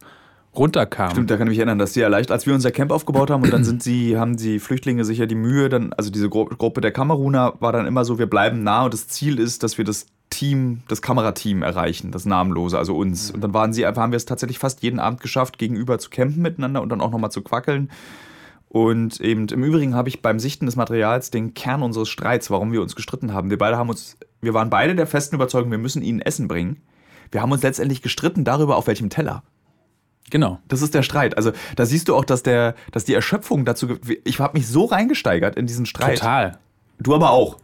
[0.55, 1.11] runterkamen.
[1.11, 3.29] Stimmt, da kann ich mich erinnern, dass sie ja leicht, als wir unser Camp aufgebaut
[3.29, 6.29] haben und dann sind sie, haben die Flüchtlinge sich ja die Mühe, dann, also diese
[6.29, 9.63] Gru Gruppe der Kameruner war dann immer so, wir bleiben nah und das Ziel ist,
[9.63, 13.31] dass wir das Team, das Kamerateam erreichen, das Namenlose, also uns.
[13.31, 16.41] Und dann waren sie haben wir es tatsächlich fast jeden Abend geschafft, gegenüber zu campen
[16.41, 17.89] miteinander und dann auch nochmal zu quackeln.
[18.67, 22.71] Und eben im Übrigen habe ich beim Sichten des Materials den Kern unseres Streits, warum
[22.71, 23.51] wir uns gestritten haben.
[23.51, 26.81] Wir beide haben uns, wir waren beide der festen Überzeugung, wir müssen ihnen Essen bringen.
[27.31, 29.43] Wir haben uns letztendlich gestritten darüber, auf welchem Teller.
[30.29, 30.59] Genau.
[30.67, 31.37] Das ist der Streit.
[31.37, 33.97] Also da siehst du auch, dass der, dass die Erschöpfung dazu.
[34.23, 36.17] Ich habe mich so reingesteigert in diesen Streit.
[36.19, 36.57] Total.
[36.99, 37.57] Du aber auch.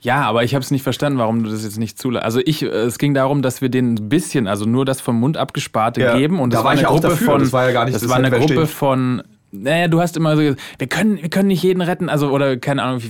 [0.00, 2.24] Ja, aber ich habe es nicht verstanden, warum du das jetzt nicht zulässt.
[2.24, 5.18] Also ich, äh, es ging darum, dass wir denen ein bisschen, also nur das vom
[5.18, 7.26] Mund abgesparte Ja, geben und da das war war ich eine auch Gruppe dafür.
[7.26, 8.70] von, Das war ja gar nicht- das, das war eine Gruppe ich.
[8.70, 12.30] von, naja, du hast immer so, gesagt, wir können, wir können nicht jeden retten, also
[12.30, 13.00] oder keine Ahnung,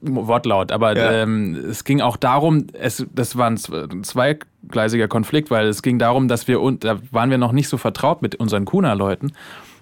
[0.00, 1.12] Wortlaut, aber Ja.
[1.22, 5.98] ähm, es ging auch darum, es, das war ein zwe- zweigleisiger Konflikt, weil es ging
[5.98, 9.32] darum, dass wir, und da waren wir noch nicht so vertraut mit unseren Kuna-Leuten,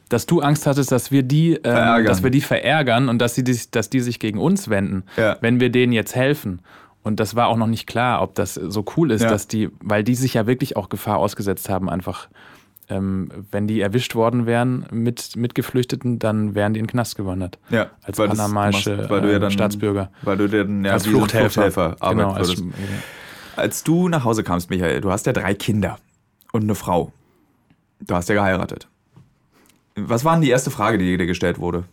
[0.09, 2.07] dass du Angst hattest, dass wir die, ähm, Verärgern.
[2.07, 5.37] dass wir die verärgern und dass, sie, dass die sich gegen uns wenden, Ja.
[5.41, 6.61] wenn wir denen jetzt helfen.
[7.03, 9.29] Und das war auch noch nicht klar, ob das so cool ist, Ja.
[9.31, 12.29] dass die, weil die sich ja wirklich auch Gefahr ausgesetzt haben, einfach,
[12.89, 17.16] ähm, wenn die erwischt worden wären mit, mit Geflüchteten, dann wären die in den Knast
[17.16, 17.59] gewandert.
[17.70, 20.11] Ja, Als weil panamaische machst- weil du ja äh, dann- Staatsbürger.
[20.22, 21.97] Weil du dann ja, als Fluchthelfer.
[22.01, 22.62] arbeiten genau, als.
[23.57, 25.99] Als du nach Hause kamst, Michael, du hast ja drei Kinder
[26.53, 27.12] und eine Frau.
[28.01, 28.89] Du hast ja geheiratet.
[29.97, 31.84] Was war denn die erste Frage, die dir gestellt wurde?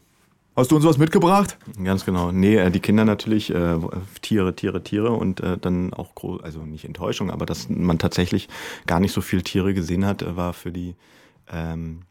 [0.56, 1.58] Hast du uns was mitgebracht?
[1.84, 2.32] Ganz genau.
[2.32, 3.78] Nee, äh, die Kinder natürlich, äh,
[4.22, 8.48] Tiere, Tiere, Tiere und äh, dann auch, groß, also nicht Enttäuschung, aber dass man tatsächlich
[8.88, 10.96] gar nicht so viel Tiere gesehen hat, äh, war für die
[11.52, 12.04] ähm,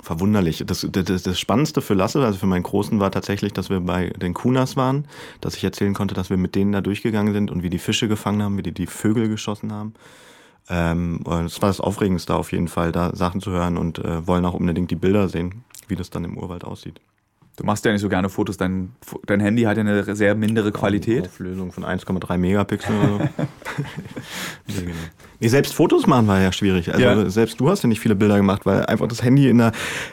[0.00, 0.62] verwunderlich.
[0.64, 4.10] Das, das, das Spannendste für Lasse, also für meinen Großen, war tatsächlich, dass wir bei
[4.10, 5.08] den Kunas waren,
[5.40, 8.06] dass ich erzählen konnte, dass wir mit denen da durchgegangen sind und wie die Fische
[8.06, 9.94] gefangen haben, wie die die Vögel geschossen haben.
[10.68, 14.44] Ähm, das war das Aufregendste auf jeden Fall, da Sachen zu hören und äh, wollen
[14.44, 17.00] auch unbedingt die Bilder sehen, wie das dann im Urwald aussieht.
[17.56, 18.56] Du machst ja nicht so gerne Fotos.
[18.56, 18.92] Dein,
[19.26, 21.26] dein Handy hat ja eine sehr mindere Qualität.
[21.26, 23.18] Auflösung von 1,3 Megapixel oder so.
[24.66, 24.94] nee, genau.
[25.38, 26.92] nee, selbst Fotos machen war ja schwierig.
[26.92, 27.30] Also Ja.
[27.30, 29.70] selbst du hast ja nicht viele Bilder gemacht, weil einfach das Handy in einer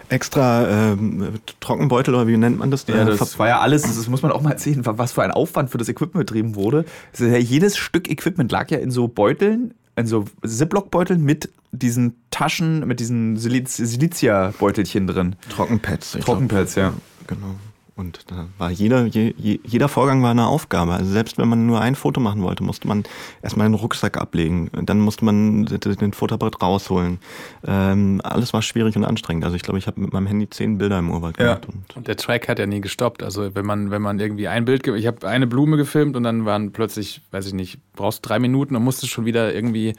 [0.09, 2.85] extra ähm, Trockenbeutel oder wie nennt man das?
[2.87, 5.31] Ja, Äh, das war ja alles, das muss man auch mal erzählen, was für ein
[5.31, 6.85] Aufwand für das Equipment betrieben wurde.
[7.17, 12.85] Ja, jedes Stück Equipment lag ja in so Beuteln, in so Ziploc-Beuteln mit diesen Taschen,
[12.87, 15.35] mit diesen Siliz Silizia-Beutelchen drin.
[15.49, 16.17] Trockenpads.
[16.23, 16.93] Trockenpads, ja.
[17.35, 17.55] Genau.
[17.97, 20.93] Und da war jeder, je, je, jeder Vorgang war eine Aufgabe.
[20.93, 23.03] Also selbst wenn man nur ein Foto machen wollte, musste man
[23.43, 24.71] erstmal den Rucksack ablegen.
[24.85, 27.19] Dann musste man den Fotoapparat rausholen.
[27.67, 29.43] Ähm, alles war schwierig und anstrengend.
[29.43, 31.55] Also ich glaube, ich habe mit meinem Handy zehn Bilder im Urwald Ja.
[31.55, 31.67] gemacht.
[31.67, 33.21] Und Und der Track hat ja nie gestoppt.
[33.23, 36.45] Also wenn man, wenn man irgendwie ein Bild, ich habe eine Blume gefilmt und dann
[36.45, 39.93] waren plötzlich, weiß ich nicht, brauchst drei Minuten und musstest schon wieder irgendwie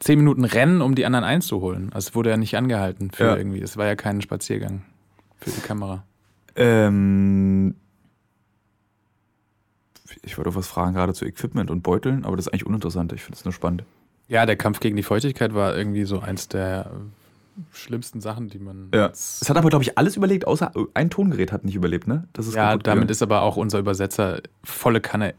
[0.00, 1.92] zehn Minuten rennen, um die anderen einzuholen.
[1.92, 3.36] Also es wurde ja nicht angehalten für Ja.
[3.36, 3.60] irgendwie.
[3.60, 4.82] Es war ja kein Spaziergang
[5.40, 6.02] für die Kamera.
[6.56, 7.74] Ähm,
[10.22, 13.12] ich wollte was fragen, gerade zu Equipment und Beuteln, aber das ist eigentlich uninteressant.
[13.12, 13.84] Ich finde es nur spannend.
[14.28, 16.90] Ja, der Kampf gegen die Feuchtigkeit war irgendwie so eins der
[17.72, 18.88] schlimmsten Sachen, die man.
[18.92, 19.06] Ja.
[19.06, 22.26] Es hat aber, glaube ich, alles überlegt, außer ein Tongerät hat nicht überlebt, ne?
[22.32, 25.34] Das ist ja, damit ist aber auch unser Übersetzer volle Kanne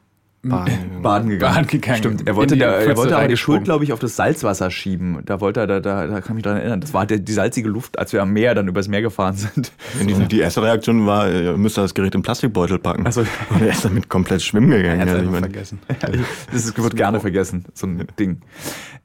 [0.50, 1.02] Baden.
[1.02, 1.56] Baden gegangen.
[1.56, 1.98] Baden gegangen.
[1.98, 2.28] Stimmt.
[2.28, 3.38] Er wollte, die der, er wollte aber die.
[3.38, 5.20] Schuld, glaube ich, auf das Salzwasser schieben.
[5.26, 6.82] Da wollte er, da, da, da kann ich mich dran erinnern.
[6.82, 9.72] Das war der, die salzige Luft, als wir am Meer dann übers Meer gefahren sind.
[10.02, 13.06] Die, die erste Reaktion war, ihr müsst das Gerät im Plastikbeutel packen.
[13.06, 15.02] Also, Und er ist damit komplett schwimmen gegangen.
[15.02, 15.80] Er hat's Ja, vergessen.
[16.52, 18.42] das ist, wird gerne vergessen, so ein Ding.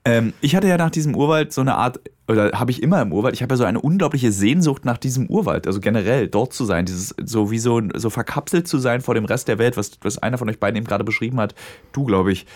[0.05, 3.13] Ähm, ich hatte ja nach diesem Urwald so eine Art, oder habe ich immer im
[3.13, 6.65] Urwald, ich habe ja so eine unglaubliche Sehnsucht nach diesem Urwald, also generell dort zu
[6.65, 9.93] sein, dieses so wie so, so verkapselt zu sein vor dem Rest der Welt, was,
[10.01, 11.55] was einer von euch beiden eben gerade beschrieben hat,
[11.93, 12.47] du glaube ich,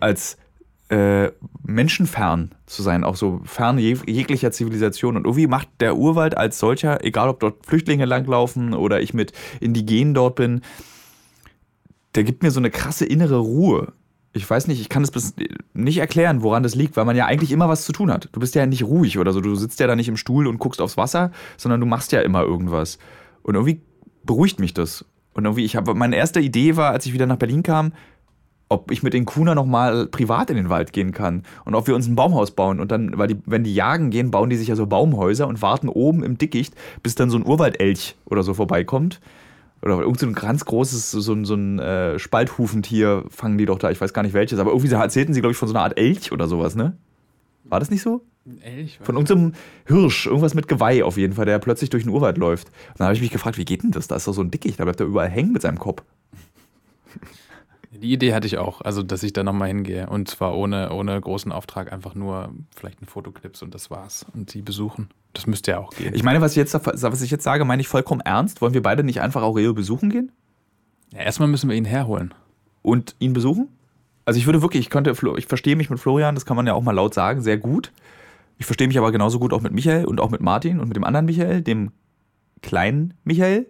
[0.00, 0.36] als
[0.90, 1.30] äh,
[1.62, 5.16] menschenfern zu sein, auch so fern jeg jeglicher Zivilisation.
[5.16, 9.32] Und irgendwie macht der Urwald als solcher, egal ob dort Flüchtlinge langlaufen oder ich mit
[9.60, 10.62] Indigenen dort bin,
[12.16, 13.92] der gibt mir so eine krasse innere Ruhe.
[14.32, 15.34] Ich weiß nicht, ich kann es
[15.74, 18.28] nicht erklären, woran das liegt, weil man ja eigentlich immer was zu tun hat.
[18.32, 19.40] Du bist ja nicht ruhig oder so.
[19.40, 22.20] Du sitzt ja da nicht im Stuhl und guckst aufs Wasser, sondern du machst ja
[22.20, 22.98] immer irgendwas.
[23.42, 23.80] Und irgendwie
[24.24, 25.04] beruhigt mich das.
[25.34, 27.92] Und irgendwie, ich habe, meine erste Idee war, als ich wieder nach Berlin kam,
[28.68, 31.96] ob ich mit den Kuna nochmal privat in den Wald gehen kann und ob wir
[31.96, 32.78] uns ein Baumhaus bauen.
[32.78, 35.60] Und dann, weil die, wenn die jagen gehen, bauen die sich ja so Baumhäuser und
[35.60, 39.20] warten oben im Dickicht, bis dann so ein Urwaldelch oder so vorbeikommt.
[39.82, 43.78] Oder irgend so ein ganz großes, so, ein- so ein äh, Spalthufentier fangen die doch
[43.78, 45.84] da, ich weiß gar nicht welches, aber irgendwie erzählten sie, glaube ich, von so einer
[45.84, 46.96] Art Elch oder sowas, ne?
[47.64, 48.22] War das nicht so?
[48.62, 49.52] Elch, Von irgendeinem
[49.86, 52.68] Hirsch, irgendwas mit Geweih auf jeden Fall, der plötzlich durch den Urwald läuft.
[52.68, 54.08] Und dann habe ich mich gefragt, wie geht denn das?
[54.08, 56.02] Da ist doch so ein Dickicht, da bleibt er überall hängen mit seinem Kopf.
[57.92, 60.08] Die Idee hatte ich auch, also dass ich da nochmal hingehe.
[60.08, 64.26] Und zwar ohne, ohne großen Auftrag, einfach nur vielleicht ein Fotoclips und das war's.
[64.32, 65.08] Und die besuchen.
[65.32, 66.14] Das müsste ja auch gehen.
[66.14, 68.60] Ich meine, was ich jetzt, was ich jetzt sage, meine ich vollkommen ernst.
[68.60, 70.32] Wollen wir beide nicht einfach Aurelio besuchen gehen?
[71.12, 72.34] ja, erstmal müssen wir ihn herholen.
[72.82, 73.68] und ihn besuchen?
[74.24, 76.74] Also ich würde wirklich, ich könnte, ich verstehe mich mit Florian, das kann man ja
[76.74, 77.92] auch mal laut sagen, sehr gut.
[78.58, 80.96] Ich verstehe mich aber genauso gut auch mit Michael und auch mit Martin und mit
[80.96, 81.92] dem anderen Michael, dem
[82.62, 83.66] kleinen Michael.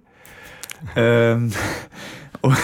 [0.97, 1.53] ähm,
[2.43, 2.57] und,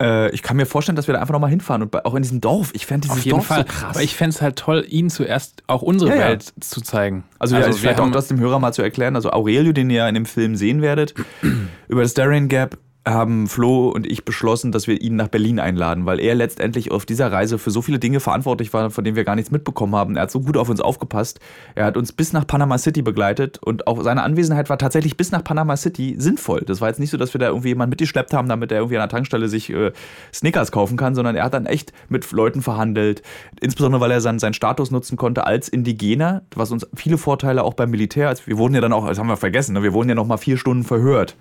[0.00, 2.22] Äh, ich kann mir vorstellen, dass wir da einfach nochmal hinfahren und bei, auch in
[2.22, 2.70] diesem Dorf.
[2.74, 3.58] Ich fände dieses Auf jeden Dorf Fall.
[3.66, 3.96] so krass.
[3.96, 6.28] Aber ich fände es halt toll, ihnen zuerst auch unsere Ja, ja.
[6.28, 7.24] Welt zu zeigen.
[7.38, 9.16] Also, ja, ist vielleicht wir auch haben- das dem Hörer mal zu erklären.
[9.16, 11.14] Also Aurelio, den ihr ja in dem Film sehen werdet,
[11.88, 12.78] über das Darien Gap
[13.10, 17.06] haben Flo und ich beschlossen, dass wir ihn nach Berlin einladen, weil er letztendlich auf
[17.06, 20.16] dieser Reise für so viele Dinge verantwortlich war, von denen wir gar nichts mitbekommen haben.
[20.16, 21.40] Er hat so gut auf uns aufgepasst.
[21.74, 25.30] Er hat uns bis nach Panama City begleitet und auch seine Anwesenheit war tatsächlich bis
[25.30, 26.62] nach Panama City sinnvoll.
[26.66, 28.96] Das war jetzt nicht so, dass wir da irgendwie jemanden mitgeschleppt haben, damit er irgendwie
[28.96, 29.92] an der Tankstelle sich äh,
[30.32, 33.22] Snickers kaufen kann, sondern er hat dann echt mit Leuten verhandelt.
[33.60, 37.74] Insbesondere, weil er seinen, seinen Status nutzen konnte als Indigener, was uns viele Vorteile auch
[37.74, 40.08] beim Militär, als wir wurden ja dann auch, das haben wir vergessen, ne, wir wurden
[40.08, 41.36] ja noch mal vier Stunden verhört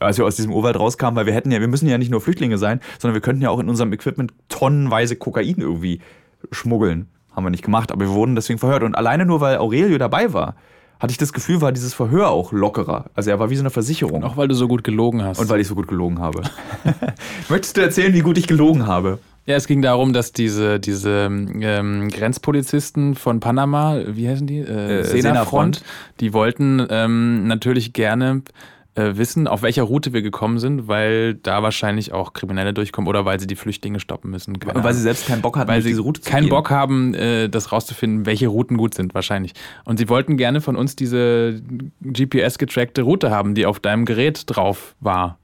[0.00, 2.20] als wir aus diesem Urwald rauskamen, weil wir hätten ja, wir müssen ja nicht nur
[2.20, 6.00] Flüchtlinge sein, sondern wir könnten ja auch in unserem Equipment tonnenweise Kokain irgendwie
[6.50, 7.08] schmuggeln.
[7.34, 8.82] Haben wir nicht gemacht, aber wir wurden deswegen verhört.
[8.82, 10.56] Und alleine nur, weil Aurelio dabei war,
[10.98, 13.06] hatte ich das Gefühl, war dieses Verhör auch lockerer.
[13.14, 14.24] Also er war wie so eine Versicherung.
[14.24, 15.38] Auch weil du so gut gelogen hast.
[15.38, 16.42] Und weil ich so gut gelogen habe.
[17.48, 19.18] Möchtest du erzählen, wie gut ich gelogen habe?
[19.46, 24.58] ja, es ging darum, dass diese, diese ähm, Grenzpolizisten von Panama, wie heißen die?
[24.58, 25.82] Äh, Äh, Senafront, Senafront.
[26.20, 28.42] die wollten ähm, natürlich gerne
[28.94, 33.24] äh, wissen, auf welcher Route wir gekommen sind, weil da wahrscheinlich auch Kriminelle durchkommen oder
[33.24, 34.58] weil sie die Flüchtlinge stoppen müssen.
[34.58, 35.02] Keine weil sie Ahnung.
[35.02, 36.50] selbst keinen Bock hatten, weil sie diese Route zu keinen gehen.
[36.50, 39.52] Bock haben, äh, das rauszufinden, welche Routen gut sind, wahrscheinlich.
[39.84, 41.62] Und sie wollten gerne von uns diese
[42.02, 45.38] GPS-getrackte Route haben, die auf deinem Gerät drauf war.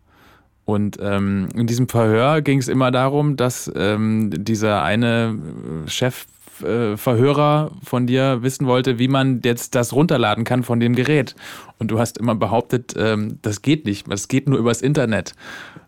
[0.65, 5.39] Und ähm, in diesem Verhör ging es immer darum, dass ähm, dieser eine
[5.87, 6.27] äh, Chef
[6.63, 11.35] äh, Verhörer von dir wissen wollte, wie man jetzt das runterladen kann von dem Gerät.
[11.79, 15.35] Und du hast immer behauptet, ähm, das geht nicht, das geht nur übers Internet.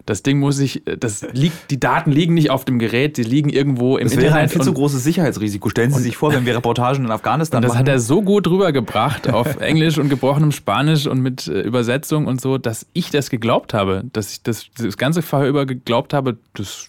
[0.04, 3.50] Das Ding muss ich, das liegt, die Daten liegen nicht auf dem Gerät, die liegen
[3.50, 4.42] irgendwo im Das wäre Internet.
[4.44, 5.68] ein viel zu großes Sicherheitsrisiko.
[5.68, 7.80] Stellen Sie sich vor, wenn wir Reportagen in Afghanistan und das machen.
[7.80, 12.40] hat er so gut rübergebracht auf Englisch und gebrochenem Spanisch und mit äh, Übersetzung und
[12.40, 14.04] so, dass ich das geglaubt habe.
[14.12, 16.88] Dass ich das, das ganze Verhör über geglaubt habe, das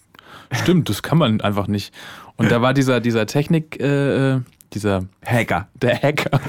[0.52, 1.92] stimmt, das kann man einfach nicht.
[2.40, 4.40] Und da war dieser, dieser Technik, äh, äh,
[4.72, 5.68] dieser, Hacker.
[5.74, 6.40] der Hacker,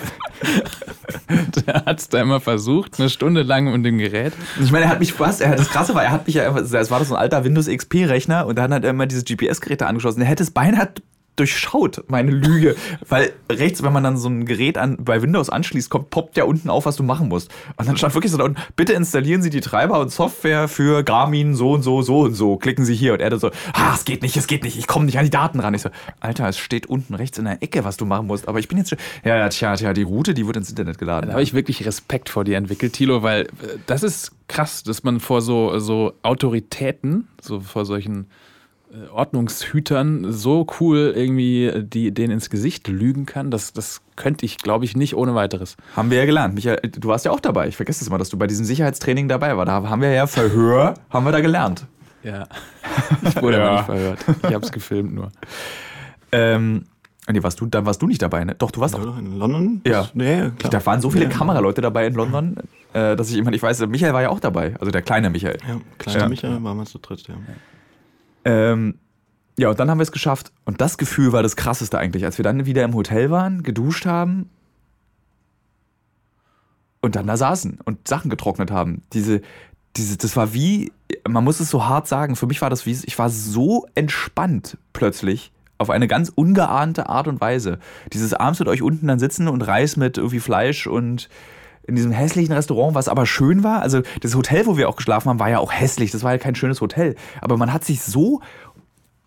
[1.68, 4.32] der hat es da immer versucht, eine Stunde lang mit dem Gerät.
[4.62, 6.92] Ich meine, er hat mich was, er das krasse war, er hat mich ja es
[6.92, 9.86] war das so ein alter Windows XP Rechner und dann hat er immer diese GPS-Geräte
[9.86, 10.22] angeschlossen.
[10.22, 10.94] Er hätte es beinahe
[11.36, 12.76] durchschaut, meine Lüge,
[13.08, 16.44] weil rechts, wenn man dann so ein Gerät an, bei Windows anschließt, kommt, poppt ja
[16.44, 17.52] unten auf, was du machen musst.
[17.78, 21.04] Und dann stand wirklich so da unten, bitte installieren Sie die Treiber und Software für
[21.04, 22.58] Garmin so und so, so und so.
[22.58, 23.14] Klicken Sie hier.
[23.14, 25.26] Und er dann so, ah, es geht nicht, es geht nicht, ich komme nicht an
[25.26, 25.74] die Daten ran.
[25.74, 28.48] Ich so, Alter, es steht unten rechts in der Ecke, was du machen musst.
[28.48, 30.98] Aber ich bin jetzt schon, ja, ja, tja, tja, die Route, die wird ins Internet
[30.98, 31.28] geladen.
[31.28, 35.04] Da habe ich wirklich Respekt vor dir entwickelt, Thilo, weil äh, das ist krass, dass
[35.04, 38.28] man vor so, so Autoritäten, so vor solchen
[39.14, 43.52] Ordnungshütern so cool irgendwie äh, die, denen ins Gesicht lügen kann.
[43.52, 45.78] Das, das könnte ich, glaube ich, nicht ohne weiteres.
[45.96, 46.54] Haben wir ja gelernt.
[46.56, 47.68] Michael, du warst ja auch dabei.
[47.68, 49.68] Ich vergesse es immer, dass du bei diesem Sicherheitstraining dabei warst.
[49.70, 51.86] Da haben wir ja Verhör, haben wir da gelernt.
[52.24, 52.48] Ja.
[53.24, 53.74] Ich wurde Ja.
[53.76, 54.20] nicht verhört.
[54.48, 55.32] Ich habe es gefilmt nur.
[56.32, 56.86] Ähm,
[57.30, 58.56] nee, warst du, dann warst du nicht dabei, ne?
[58.58, 59.18] Doch, du warst auch.
[59.18, 59.82] In London?
[59.86, 60.08] Ja.
[60.14, 60.72] Nee, klar.
[60.72, 61.30] Da waren so viele ja.
[61.30, 62.56] Kameraleute dabei in London,
[62.94, 64.76] äh, dass ich immer nicht weiß, Michael war ja auch dabei.
[64.80, 65.58] Also der kleine Michael.
[65.68, 66.30] Ja, kleiner Ja.
[66.30, 67.36] Michael waren wir zu dritt, ja.
[68.46, 68.96] Ähm,
[69.58, 70.52] ja, und dann haben wir es geschafft.
[70.66, 74.06] Und das Gefühl war das krasseste eigentlich, als wir dann wieder im Hotel waren, geduscht
[74.06, 74.50] haben
[77.02, 79.04] und dann da saßen und Sachen getrocknet haben.
[79.14, 79.42] Diese,
[79.98, 80.92] diese, das war wie,
[81.28, 84.78] man muss es so hart sagen, für mich war das wie, ich war so entspannt
[84.94, 87.80] plötzlich auf eine ganz ungeahnte Art und Weise.
[88.14, 91.28] Dieses abends mit euch unten dann sitzen und Reis mit irgendwie Fleisch und
[91.88, 93.82] in diesem hässlichen Restaurant, was aber schön war.
[93.82, 96.12] Also das Hotel, wo wir auch geschlafen haben, war ja auch hässlich.
[96.12, 97.16] Das war ja kein schönes Hotel.
[97.42, 98.42] Aber man hat sich so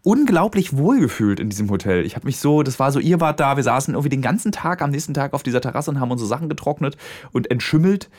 [0.03, 2.05] unglaublich wohl gefühlt in diesem Hotel.
[2.05, 4.53] Ich habe mich so, das war so, ihr wart da, wir saßen irgendwie den ganzen
[4.53, 6.97] Tag am nächsten Tag auf dieser Terrasse und haben unsere Sachen getrocknet
[7.33, 8.11] und entschimmelt.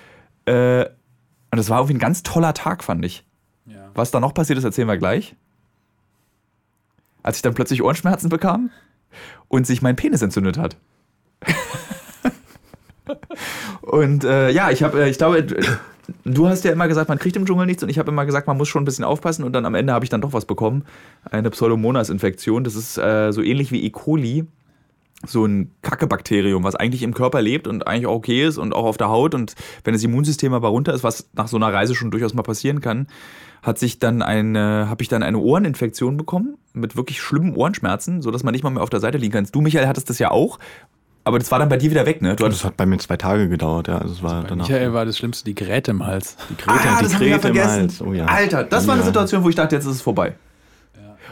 [0.45, 3.23] Äh, und das war irgendwie ein ganz toller Tag, fand ich.
[3.67, 3.89] Ja.
[3.93, 5.35] Was da noch passiert ist, erzählen wir gleich.
[7.23, 8.71] Als ich dann plötzlich Ohrenschmerzen bekam
[9.47, 10.77] und sich mein Penis entzündet hat.
[13.85, 15.45] Und äh, ja, ich habe, äh, ich glaube,
[16.23, 18.47] du hast ja immer gesagt, man kriegt im Dschungel nichts und ich habe immer gesagt,
[18.47, 20.45] man muss schon ein bisschen aufpassen und dann am Ende habe ich dann doch was
[20.45, 20.85] bekommen.
[21.29, 22.63] Eine Pseudomonas-Infektion.
[22.63, 23.89] Das ist äh, so ähnlich wie E.
[23.89, 24.45] coli.
[25.25, 28.83] So ein Kackebakterium, was eigentlich im Körper lebt und eigentlich auch okay ist und auch
[28.83, 29.33] auf der Haut.
[29.33, 32.43] Und wenn das Immunsystem aber runter ist, was nach so einer Reise schon durchaus mal
[32.43, 33.07] passieren kann,
[33.63, 38.43] hat sich dann eine, habe ich dann eine Ohreninfektion bekommen mit wirklich schlimmen Ohrenschmerzen, sodass
[38.43, 39.47] man nicht mal mehr auf der Seite liegen kann.
[39.51, 40.59] Du, Michael, hattest das ja auch,
[41.25, 42.29] aber das war dann bei dir wieder weg, ne?
[42.29, 43.97] Du Das hattest, hat bei mir zwei Tage gedauert, ja.
[43.97, 44.67] Also es war danach.
[44.69, 46.37] Michael war das Schlimmste die Geräte im Hals.
[46.49, 47.81] die Krete, ah, die das hab ich ja Krete im vergessen.
[47.81, 48.01] Hals.
[48.01, 48.25] Oh, ja.
[48.27, 49.07] Alter, das war eine Ja.
[49.07, 50.35] Situation, wo ich dachte, jetzt ist es vorbei.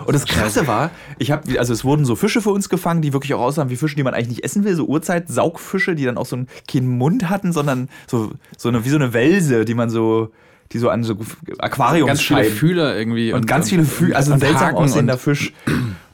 [0.05, 0.89] Und das Krasse war,
[1.19, 3.75] ich habe, also es wurden so Fische für uns gefangen, die wirklich auch aussahen wie
[3.75, 6.87] Fische, die man eigentlich nicht essen will, so Urzeit-Saugfische, die dann auch so einen, keinen
[6.97, 10.31] Mund hatten, sondern so, so eine, wie so eine Welse, die man so,
[10.71, 13.33] die so an so Ganz viele Fühler irgendwie.
[13.33, 15.53] und, ganz viele Füße, also ein und seltsam aussehender und- Fisch.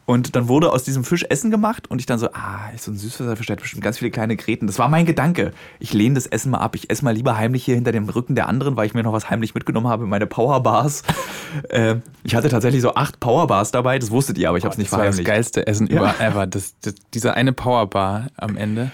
[0.10, 2.92] Und dann wurde aus diesem Fisch Essen gemacht und ich dann so, ah, ist so
[2.92, 4.66] ein Süßwasserfisch, der hat bestimmt ganz viele kleine Gräten.
[4.66, 5.52] Das war mein Gedanke.
[5.80, 6.74] Ich lehne das Essen mal ab.
[6.74, 9.14] Ich esse mal lieber heimlich hier hinter dem Rücken der anderen, weil ich mir noch
[9.14, 11.04] was heimlich mitgenommen habe, meine Powerbars.
[11.70, 14.80] äh, ich hatte tatsächlich so acht Powerbars dabei, das wusstet ihr, aber ich habe es
[14.80, 15.28] nicht das war das verheimlicht.
[15.28, 16.16] geilste Essen Ja.
[16.18, 16.48] ever.
[16.48, 18.90] Das, das, dieser eine Powerbar am Ende.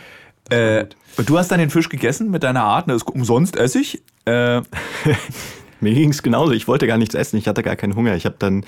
[0.50, 3.56] Äh, und du hast dann den Fisch gegessen mit deiner Art, ne, das ist umsonst
[3.56, 4.04] Essig.
[4.26, 4.64] Äh,
[5.82, 6.54] Mir ging es genauso.
[6.54, 7.38] Ich wollte gar nichts essen.
[7.38, 8.16] Ich hatte gar keinen Hunger.
[8.16, 8.64] Ich habe dann,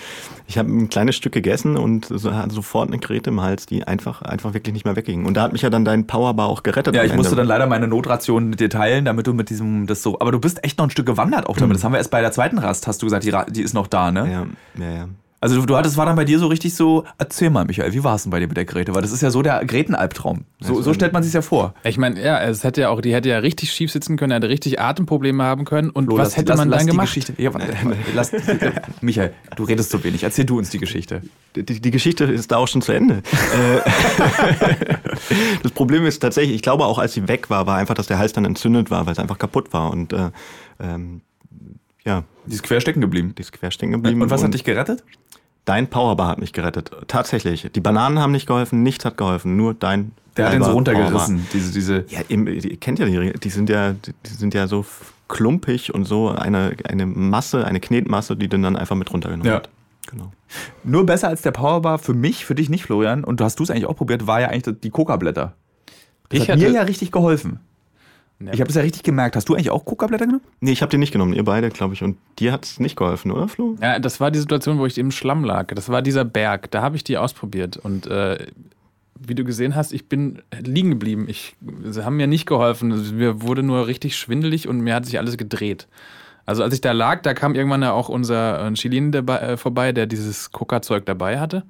[0.47, 3.85] ich habe ein kleines Stück gegessen und so, hatte sofort eine Krete im Hals, die
[3.85, 5.25] einfach, einfach wirklich nicht mehr wegging.
[5.25, 6.95] Und da hat mich ja dann dein Powerbar auch gerettet.
[6.95, 10.03] Ja, ich musste dann leider meine Notration mit dir teilen, damit du mit diesem, das
[10.03, 10.19] so.
[10.19, 11.75] Aber du bist echt noch ein Stück gewandert auch damit.
[11.75, 13.87] Das haben wir erst bei der zweiten Rast, hast du gesagt, die, die ist noch
[13.87, 14.47] da, ne?
[14.77, 15.07] Ja, ja, ja.
[15.39, 18.03] Also du, du hattest, war dann bei dir so richtig so, erzähl mal, Michael, wie
[18.03, 18.95] war es denn bei dir mit der Grete?
[18.95, 20.45] Weil das ist ja so der Gretenalbtraum.
[20.61, 21.75] So, so stellt man sich ja vor.
[21.83, 24.49] Ich meine, ja, es hätte ja auch, die hätte ja richtig schief sitzen können, hätte
[24.49, 25.91] richtig Atemprobleme haben können.
[25.91, 27.07] Und Flo, was lass- hätte lass- man lass dann die gemacht?
[27.07, 27.67] Geschichte, ja, warte,
[28.15, 28.31] lass,
[29.01, 30.23] Michael, du redest zu wenig.
[30.23, 31.21] Erzähl du uns die Geschichte.
[31.55, 33.21] Die, die Geschichte ist da auch schon zu Ende.
[33.53, 34.95] Äh,
[35.63, 38.17] das Problem ist tatsächlich, ich glaube auch, als sie weg war, war einfach, dass der
[38.17, 39.91] Hals dann entzündet war, weil es einfach kaputt war.
[39.91, 40.31] Und äh,
[40.79, 41.21] ähm,
[42.05, 43.33] ja, Die ist quer stecken geblieben.
[43.37, 44.21] die ist quer stecken geblieben.
[44.21, 45.03] Und was hat dich gerettet?
[45.67, 46.89] Dein Powerbar hat mich gerettet.
[47.07, 47.69] Tatsächlich.
[47.75, 50.13] Die Bananen haben nicht geholfen, nichts hat geholfen, nur dein.
[50.37, 50.75] Der hat den so Powerbar.
[50.95, 51.47] runtergerissen.
[51.51, 54.85] Diese, diese, Ja, im, ihr kennt ja die, die sind ja, die sind ja so
[55.27, 59.57] klumpig und so eine, eine Masse, eine Knetmasse, die du dann einfach mit runtergenommen Ja.
[59.57, 59.69] hat.
[60.09, 60.31] Genau.
[60.85, 63.63] Nur besser als der Powerbar für mich, für dich nicht, Florian, und du hast du
[63.63, 65.53] es eigentlich auch probiert, war ja eigentlich die Coca-Blätter.
[66.29, 67.59] Das Ich hat mir ja richtig geholfen.
[68.39, 68.53] Ja.
[68.53, 69.35] Ich habe es ja richtig gemerkt.
[69.35, 70.43] Hast du eigentlich auch Coca-Blätter genommen?
[70.59, 72.03] Nee, ich habe die nicht genommen, ihr beide, glaube ich.
[72.03, 73.75] Und dir hat es nicht geholfen, oder Flo?
[73.81, 75.67] Ja, das war die Situation, wo ich im Schlamm lag.
[75.73, 76.69] Das war dieser Berg.
[76.69, 77.77] Da habe ich die ausprobiert.
[77.77, 78.37] Und äh,
[79.19, 81.25] wie du gesehen hast, ich bin liegen geblieben.
[81.27, 83.17] Ich, sie haben mir nicht geholfen.
[83.17, 85.87] Mir wurde nur richtig schwindelig und mir hat sich alles gedreht.
[86.45, 89.57] Also als ich da lag, da kam irgendwann ja auch unser äh, Chilin dabei, äh,
[89.57, 91.63] vorbei, der dieses Coca-Zeug dabei hatte.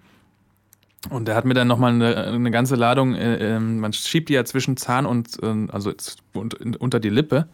[1.10, 4.34] Und der hat mir dann nochmal eine, eine ganze Ladung, äh, ähm, man schiebt die
[4.34, 5.94] ja zwischen Zahn und, ähm, also
[6.34, 7.48] unter die Lippe,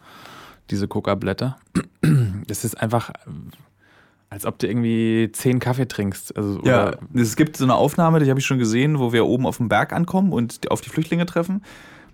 [0.70, 1.56] diese Coca-Blätter.
[2.46, 3.12] Das ist einfach, äh,
[4.28, 6.36] als ob du irgendwie zehn Kaffee trinkst.
[6.36, 9.46] Also, oder, Es gibt so eine Aufnahme, die habe ich schon gesehen, wo wir oben
[9.46, 11.62] auf dem Berg ankommen und auf die Flüchtlinge treffen.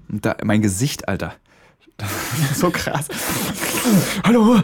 [0.08, 1.34] Und da, mein Gesicht, Alter.
[2.54, 3.08] so krass.
[4.24, 4.56] Hallo.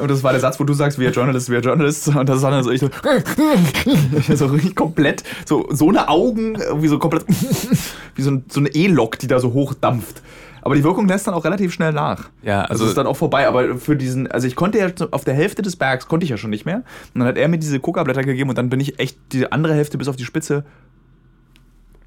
[0.00, 2.08] Und das war der Satz, wo du sagst, we are journalists, we are journalists.
[2.08, 2.90] Und das war dann so, ich so,
[4.34, 7.24] so richtig komplett, so, so eine Augen, irgendwie so komplett,
[8.14, 10.22] wie so, ein, so eine E-Lok, die da so hochdampft.
[10.62, 12.28] Aber die Wirkung lässt dann auch relativ schnell nach.
[12.42, 13.48] Ja, also also- ist dann auch vorbei.
[13.48, 16.36] Aber für diesen, also ich konnte ja auf der Hälfte des Bergs konnte ich ja
[16.36, 16.82] schon nicht mehr.
[17.14, 19.74] Und dann hat er mir diese Coca-Blätter gegeben und dann bin ich echt die andere
[19.74, 20.64] Hälfte bis auf die Spitze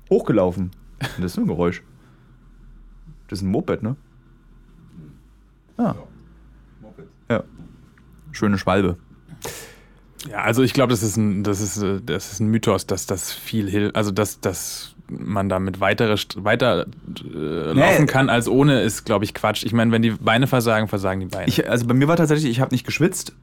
[0.10, 0.72] hochgelaufen.
[1.00, 1.82] Und das ist ein Geräusch.
[3.28, 3.96] Das ist ein Moped, ne?
[5.84, 5.96] Ah.
[7.30, 7.44] Ja.
[8.32, 8.98] Schöne Schwalbe.
[10.30, 13.06] Ja, also ich glaube, das ist ein, das ist, äh, das ist ein Mythos, dass
[13.06, 16.86] das viel hilft, also dass, dass man damit weitere, weiter
[17.34, 19.64] äh, laufen kann als ohne, ist, glaube ich, Quatsch.
[19.66, 21.48] Ich meine, wenn die Beine versagen, versagen die Beine.
[21.48, 23.34] Ich, also bei mir war tatsächlich, ich habe nicht geschwitzt,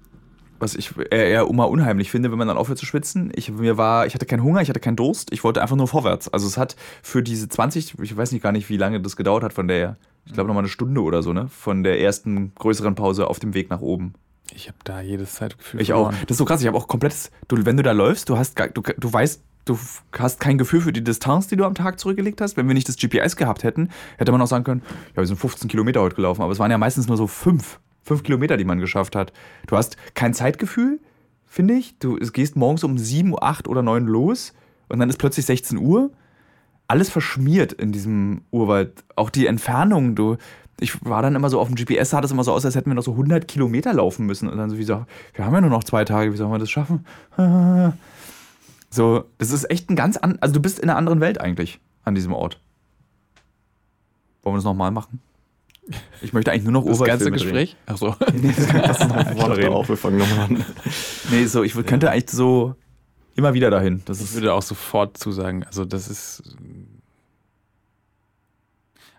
[0.60, 3.32] was ich eher, eher immer unheimlich finde, wenn man dann aufhört zu schwitzen.
[3.34, 5.88] Ich, mir war, ich hatte keinen Hunger, ich hatte keinen Durst, ich wollte einfach nur
[5.88, 6.28] vorwärts.
[6.28, 9.42] Also es hat für diese 20, ich weiß nicht gar nicht, wie lange das gedauert
[9.42, 9.96] hat von der,
[10.26, 11.48] ich glaube nochmal eine Stunde oder so, ne?
[11.48, 14.14] Von der ersten größeren Pause auf dem Weg nach oben.
[14.54, 16.10] Ich habe da jedes Zeitgefühl Ich auch.
[16.10, 16.60] Das ist so krass.
[16.60, 17.30] Ich habe auch komplettes.
[17.48, 19.78] Du, wenn du da läufst, du hast, du, du weißt, du
[20.18, 22.56] hast kein Gefühl für die Distanz, die du am Tag zurückgelegt hast.
[22.56, 25.38] Wenn wir nicht das GPS gehabt hätten, hätte man auch sagen können, ja, wir sind
[25.38, 27.78] 15 Kilometer heute gelaufen, aber es waren ja meistens nur so fünf,
[28.10, 29.32] fünf Kilometer, die man geschafft hat.
[29.66, 31.00] Du hast kein Zeitgefühl,
[31.46, 31.98] finde ich.
[31.98, 34.52] Du gehst morgens um 7, 8 oder 9 los
[34.88, 36.10] und dann ist plötzlich 16 Uhr.
[36.88, 39.04] Alles verschmiert in diesem Urwald.
[39.14, 40.36] Auch die Entfernung, du.
[40.80, 42.90] Ich war dann immer so auf dem GPS, sah das immer so aus, als hätten
[42.90, 44.48] wir noch so 100 Kilometer laufen müssen.
[44.48, 45.04] Und dann so, wie so,
[45.34, 47.04] wir haben ja nur noch zwei Tage, wie sollen wir das schaffen?
[48.92, 51.78] So, das ist echt ein ganz an, also du bist in einer anderen Welt eigentlich
[52.02, 52.60] an diesem Ort.
[54.42, 55.20] Wollen wir das nochmal machen?
[56.22, 57.32] Ich möchte eigentlich nur noch das ganze drehen.
[57.34, 57.76] Gespräch?
[57.86, 58.14] Ach so.
[58.34, 59.72] Nee, das lass uns noch dachte reden.
[59.72, 60.64] auch, wir fangen nochmal an.
[61.30, 62.74] Nee, so, ich würd- könnte eigentlich so
[63.36, 64.02] immer wieder dahin.
[64.04, 65.64] Das Ich ist, würde auch sofort zusagen.
[65.64, 66.42] Also das ist.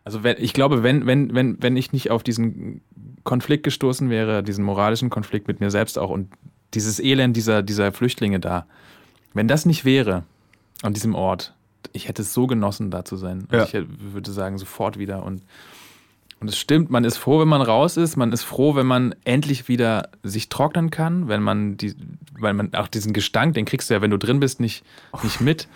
[0.03, 2.81] Also wenn, ich glaube, wenn, wenn, wenn, wenn ich nicht auf diesen
[3.23, 6.29] Konflikt gestoßen wäre, diesen moralischen Konflikt mit mir selbst auch und
[6.73, 8.65] dieses Elend dieser, dieser Flüchtlinge da,
[9.33, 10.23] wenn das nicht wäre
[10.81, 11.53] an diesem Ort,
[11.93, 13.41] ich hätte es so genossen, da zu sein.
[13.41, 13.63] Und Ja.
[13.63, 15.23] Ich hätte- würde sagen, sofort wieder.
[15.23, 15.43] Und,
[16.41, 19.13] und es stimmt, man ist froh, wenn man raus ist, man ist froh, wenn man
[19.25, 21.95] endlich wieder sich trocknen kann, wenn man die,
[22.39, 24.83] weil man auch diesen Gestank, den kriegst du ja, wenn du drin bist, nicht,
[25.21, 25.67] nicht mit.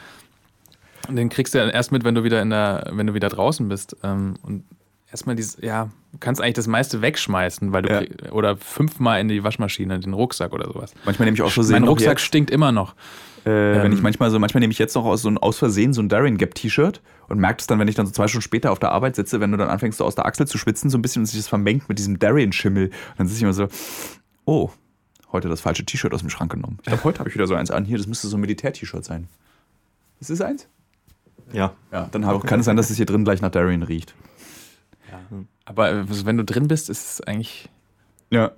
[1.08, 3.70] Den kriegst du ja erst mit, wenn du wieder in der, wenn du wieder draußen
[3.70, 3.96] bist.
[4.04, 4.64] Ähm, Und
[5.16, 8.00] erstmal dieses, ja, du kannst eigentlich das meiste wegschmeißen, weil du Ja.
[8.00, 10.94] krieg- oder fünfmal in die Waschmaschine, den Rucksack oder sowas.
[11.06, 12.96] Manchmal nehme ich auch schon mein Rucksack jetzt, stinkt immer noch.
[13.46, 15.58] äh, wenn ähm, ich manchmal so, manchmal nehme ich jetzt noch aus, so ein, aus
[15.60, 18.28] Versehen so ein Darien Gap T-Shirt und merke es dann, wenn ich dann so zwei
[18.28, 20.58] Stunden später auf der Arbeit sitze, wenn du dann anfängst, so aus der Achsel zu
[20.58, 22.86] schwitzen, so ein bisschen und sich das vermengt mit diesem Darien-Schimmel.
[22.88, 23.68] Und dann sitze ich immer so,
[24.46, 24.72] oh,
[25.32, 26.78] heute das falsche T-Shirt aus dem Schrank genommen.
[26.82, 27.86] Ich glaube, heute habe ich wieder so eins an.
[27.86, 29.28] Hier, das müsste so ein Militär-T-Shirt sein.
[30.20, 30.68] Ist das eins?
[31.54, 31.74] Ja.
[31.92, 34.16] Ja, dann hab- kann es sein, dass es hier drin gleich nach Darien riecht.
[35.66, 37.70] Aber äh, wenn du drin bist, ist es eigentlich,
[38.30, 38.52] Ja.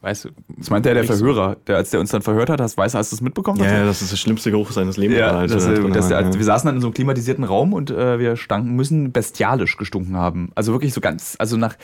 [0.00, 0.28] weißt du.
[0.56, 3.12] Das meinte ja der Verhörer, der, als der uns dann verhört hat, hast, weiß, hast
[3.12, 3.60] du es mitbekommen?
[3.60, 5.18] Ja, ja, das ist der schlimmste Geruch seines Lebens.
[5.18, 6.34] Ja, als das, das, waren, also, ja.
[6.34, 10.16] wir saßen dann in so einem klimatisierten Raum und äh, wir stanken, müssen bestialisch gestunken
[10.16, 10.50] haben.
[10.54, 11.76] Also wirklich so ganz, also nach,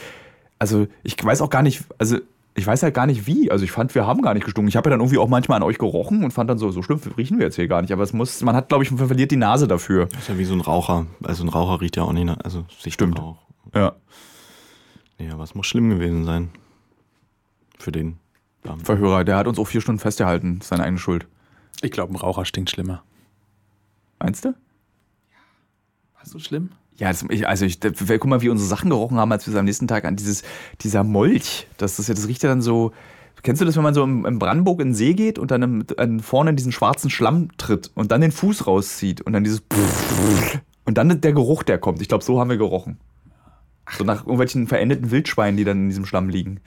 [0.59, 2.17] also ich weiß auch gar nicht, also
[2.59, 3.51] ich weiß halt gar nicht wie.
[3.51, 4.69] Also ich fand, wir haben gar nicht gestunken.
[4.69, 6.83] Ich habe ja dann irgendwie auch manchmal an euch gerochen und fand dann so, so
[6.83, 7.93] schlimm riechen wir jetzt hier gar nicht.
[7.93, 10.07] Aber es muss, man hat, glaube ich, man verliert die Nase dafür.
[10.07, 11.05] Das ist ja wie so ein Raucher.
[11.23, 13.19] Also ein Raucher riecht ja auch nicht nach, also sich Stimmt.
[13.19, 13.37] Rauch.
[13.77, 13.95] Ja.
[15.33, 16.51] Aber es muss schlimm gewesen sein.
[17.79, 18.19] Für den.
[18.63, 18.85] Damen.
[18.85, 20.61] Verhörer, der hat uns auch vier Stunden festgehalten.
[20.63, 21.27] Seine eigene Schuld.
[21.83, 23.03] Ich glaube, ein Raucher stinkt schlimmer.
[24.19, 24.49] Meinst du?
[26.15, 26.71] War so schlimm?
[26.97, 29.59] Ja, das, ich, also ich, guck mal, wie unsere Sachen gerochen haben, als wir es
[29.59, 30.43] am nächsten Tag an dieses,
[30.81, 31.69] dieser Molch.
[31.77, 32.93] Das, ist ja, das riecht ja dann so.
[33.43, 35.63] Kennst du das, wenn man so im, im Brandenburg in den See geht und dann
[35.63, 39.45] im, an, vorne in diesen schwarzen Schlamm tritt und dann den Fuß rauszieht und dann
[39.45, 39.63] dieses
[40.85, 42.01] und dann der Geruch, der kommt.
[42.01, 42.99] Ich glaube, so haben wir gerochen.
[43.91, 46.61] So nach irgendwelchen verendeten Wildschweinen, die dann in diesem Schlamm liegen.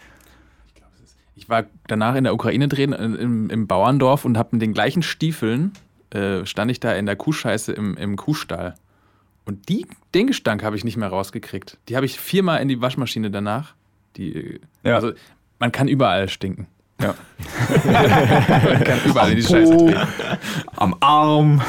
[1.35, 4.73] Ich war danach in der Ukraine drehen, äh, im, im Bauerndorf und habe mit den
[4.73, 5.73] gleichen Stiefeln,
[6.11, 8.75] äh, stand ich da in der Kuhscheiße im, im Kuhstall.
[9.45, 11.77] Und die, den Gestank habe ich nicht mehr rausgekriegt.
[11.87, 13.73] Die habe ich viermal in die Waschmaschine danach.
[14.17, 14.95] Die, Ja.
[14.95, 15.13] Also
[15.59, 16.67] man kann überall stinken.
[17.01, 17.15] Ja.
[17.85, 20.01] Man kann überall in die Scheiße Po, treten.
[20.75, 21.61] am Arm.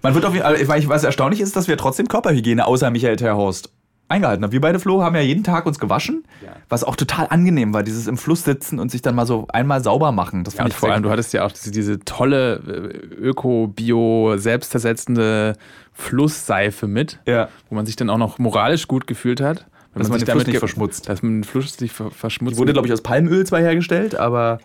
[0.00, 3.70] Man wird auf jeden Fall, was erstaunlich ist, dass wir trotzdem Körperhygiene außer Michael Terhorst
[4.10, 4.52] eingehalten haben.
[4.52, 6.52] Wir beide, Flo, haben ja jeden Tag uns gewaschen, Ja.
[6.68, 9.82] was auch total angenehm war, dieses im Fluss sitzen und sich dann mal so einmal
[9.82, 10.44] sauber machen.
[10.44, 13.68] Das Ja, fand ich vor allem, du hattest ja auch diese, diese tolle äh, Öko,
[13.68, 15.56] Bio, selbstzersetzende
[15.92, 17.48] Flussseife mit, ja.
[17.68, 19.66] wo man sich dann auch noch moralisch gut gefühlt hat.
[19.92, 21.08] Wenn Dass man sich den Fluss nicht verschmutzt.
[21.08, 22.54] Dass man den Fluss nicht ver verschmutzt.
[22.56, 24.58] Die wurde, glaube ich, aus Palmöl zwar hergestellt, aber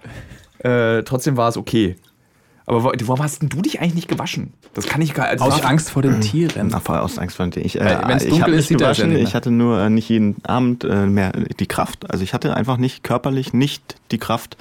[0.60, 1.96] äh, trotzdem war es okay.
[2.68, 4.54] Aber wo- warum hast denn du dich eigentlich nicht gewaschen?
[4.74, 5.42] Das kann ich gar nicht.
[5.42, 6.70] aus Angst vor den Tieren.
[6.72, 8.98] Na, voll aus Angst vor den Ich, äh, wenn's ich dunkel ist, sieht er es
[8.98, 9.20] ja gewaschen.
[9.20, 9.28] mehr.
[9.28, 12.10] Ich hatte nur äh, nicht jeden Abend äh, mehr die Kraft.
[12.10, 14.58] Also ich hatte einfach nicht körperlich nicht die Kraft,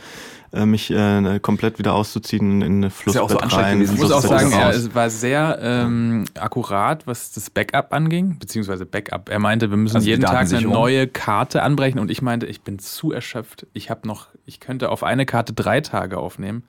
[0.53, 3.79] äh, mich äh, komplett wieder auszuziehen in eine ja auch so Flussbett anstrengend rein.
[3.79, 7.93] gewesen, Ich muss auch sagen, das er es war sehr ähm, akkurat, was das Backup
[7.95, 9.31] anging, beziehungsweise Backup.
[9.31, 12.61] Er meinte, wir müssen Also jeden Tag eine neue Karte anbrechen und ich meinte, ich
[12.61, 13.67] bin zu erschöpft.
[13.73, 16.65] Ich habe noch, ich könnte auf eine Karte drei Tage aufnehmen.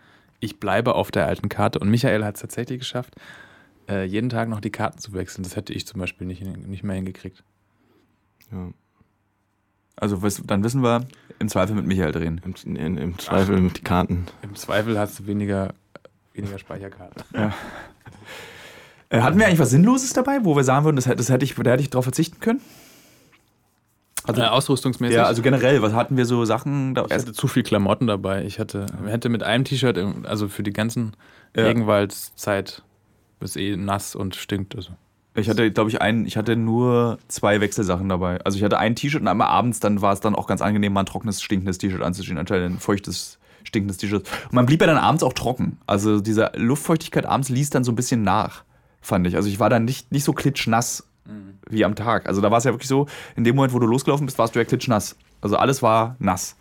[0.46, 3.16] Ich bleibe auf der alten Karte und Michael hat es tatsächlich geschafft,
[3.90, 5.44] äh, jeden Tag noch die Karten zu wechseln.
[5.44, 7.44] Das hätte ich zum Beispiel nicht, nicht mehr hingekriegt.
[8.52, 8.70] Ja.
[9.96, 11.06] Also dann wissen wir,
[11.40, 12.42] im Zweifel mit Michael drehen.
[12.46, 14.26] Im, in, Im Zweifel mit die Karten.
[14.44, 15.74] Im Zweifel hast du weniger,
[16.34, 17.24] weniger Speicherkarten.
[19.10, 21.46] Äh, hatten wir eigentlich was Sinnloses dabei, wo wir sagen würden, das, hätte- das hätte
[21.46, 22.62] ich, da hätte ich drauf verzichten können?
[24.28, 25.16] Also äh, ausrüstungsmäßig.
[25.16, 26.96] Ja, also generell, was hatten wir so Sachen?
[26.96, 28.44] Da, Ich hatte zu viel Klamotten dabei.
[28.46, 31.14] Ich hatte, hätte mit einem T-Shirt, also für die ganzen
[31.56, 31.66] Ja.
[31.66, 32.84] Regenwaldzeit,
[33.40, 34.76] ist eh nass und stinkt.
[34.76, 34.92] Also.
[35.36, 38.40] Ich hatte, glaube ich, einen, ich hatte nur zwei Wechselsachen dabei.
[38.44, 40.94] Also ich hatte ein T-Shirt und einmal abends, dann war es dann auch ganz angenehm,
[40.94, 44.28] mal ein trockenes, stinkendes T-Shirt anzuziehen, anstatt ein feuchtes, stinkendes T-Shirt.
[44.46, 45.78] Und man blieb ja dann abends auch trocken.
[45.86, 48.64] Also diese Luftfeuchtigkeit abends ließ dann so ein bisschen nach,
[49.02, 49.36] fand ich.
[49.36, 51.06] Also ich war dann nicht, nicht so klitschnass
[51.70, 52.28] wie am Tag.
[52.28, 54.56] Also da war es ja wirklich so, in dem Moment, wo du losgelaufen bist, warst
[54.56, 55.16] du ja klitschnass.
[55.42, 56.56] Also alles war nass.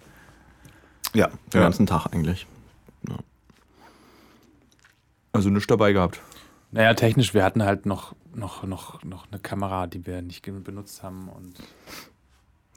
[1.15, 1.61] Ja, den Ja.
[1.61, 2.47] ganzen Tag eigentlich.
[5.33, 6.21] Also nichts dabei gehabt.
[6.71, 11.03] Naja, technisch, wir hatten halt noch, noch, noch, noch eine Kamera, die wir nicht benutzt
[11.03, 11.55] haben und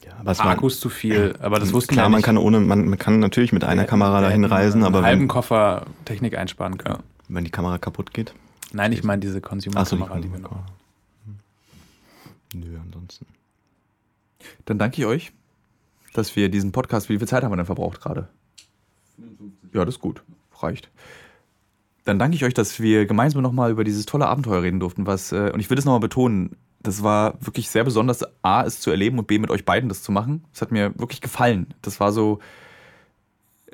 [0.05, 2.25] Ja, aber es war, Akkus zu viel, aber das wussten klar, wir man nicht.
[2.25, 5.27] kann ohne, man, man kann natürlich mit einer Kamera dahin reisen, aber einen halben wenn,
[5.27, 7.03] Koffer Technik einsparen können.
[7.27, 8.33] wenn die Kamera kaputt geht.
[8.73, 10.59] Nein, ich meine diese Achso, die Consumer-Kamera, die wir noch.
[12.59, 13.25] Nö, ansonsten.
[14.65, 15.31] Dann danke ich euch,
[16.13, 18.27] dass wir diesen Podcast, wie viel Zeit haben wir denn verbraucht gerade?
[19.73, 20.23] Ja, das ist gut.
[20.59, 20.89] Reicht.
[22.05, 25.05] Dann danke ich euch, dass wir gemeinsam nochmal über dieses tolle Abenteuer reden durften.
[25.05, 28.79] Was, äh, und ich will es nochmal betonen, das war wirklich sehr besonders, A, es
[28.79, 30.45] zu erleben und B, mit euch beiden das zu machen.
[30.53, 31.73] Das hat mir wirklich gefallen.
[31.81, 32.39] Das war so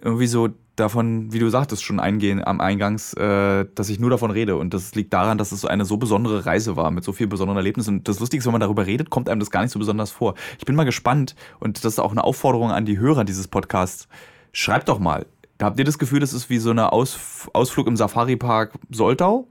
[0.02, 4.32] irgendwie so davon, wie du sagtest, schon eingehen am Eingangs, äh, dass ich nur davon
[4.32, 4.56] rede.
[4.56, 7.30] Und das liegt daran, dass es so eine so besondere Reise war, mit so vielen
[7.30, 7.98] besonderen Erlebnissen.
[7.98, 10.12] Und das Lustige ist, wenn man darüber redet, kommt einem das gar nicht so besonders
[10.12, 10.36] vor.
[10.58, 14.08] Ich bin mal gespannt, und das ist auch eine Aufforderung an die Hörer dieses Podcasts.
[14.52, 15.26] Schreibt doch mal.
[15.62, 19.48] Habt ihr das Gefühl, das ist wie so eine Aus Ausflug im Safari-Park Soltau?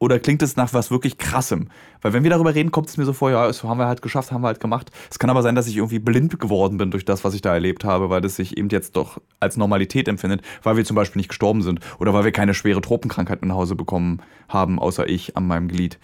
[0.00, 1.68] Oder klingt es nach was wirklich krassem?
[2.02, 4.02] Weil wenn wir darüber reden, kommt es mir so vor, ja, das haben wir halt
[4.02, 4.90] geschafft, haben wir halt gemacht.
[5.10, 7.54] Es kann aber sein, dass ich irgendwie blind geworden bin durch das, was ich da
[7.54, 11.20] erlebt habe, weil das sich eben jetzt doch als Normalität empfindet, weil wir zum Beispiel
[11.20, 15.36] nicht gestorben sind oder weil wir keine schwere Tropenkrankheit nach Hause bekommen haben, außer ich
[15.36, 15.98] an meinem Glied.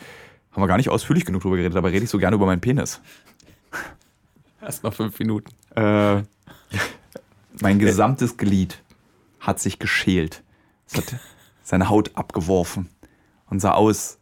[0.53, 2.61] Haben wir gar nicht ausführlich genug drüber geredet, aber rede ich so gerne über meinen
[2.61, 3.01] Penis.
[4.63, 5.51] Erst noch fünf Minuten.
[5.75, 6.23] Äh,
[7.61, 8.83] mein gesamtes Glied
[9.41, 10.43] hat sich geschält.
[10.87, 11.17] Es hat
[11.63, 12.89] seine Haut abgeworfen
[13.51, 14.19] und sah aus.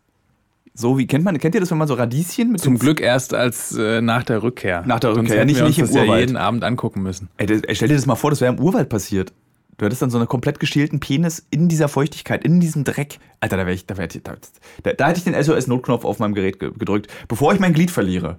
[0.74, 3.34] So wie kennt man, kennt ihr das, wenn man so Radieschen mit Zum Glück erst
[3.34, 4.84] als äh, nach der Rückkehr.
[4.86, 6.20] Nach der Rückkehr, hätten nicht- wir uns nicht im das ja Urwald.
[6.20, 7.28] jeden Abend angucken müssen.
[7.36, 9.32] Ey, das, ey, stell dir das mal vor, das wäre im Urwald passiert.
[9.76, 13.18] Du hättest dann so einen komplett geschälten Penis in dieser Feuchtigkeit, in diesem Dreck.
[13.40, 14.34] Alter, da wäre ich, da, wär ich, da,
[14.82, 17.08] da, da hätte ich den SOS-Notknopf auf meinem Gerät ge gedrückt.
[17.28, 18.38] Bevor ich mein Glied verliere,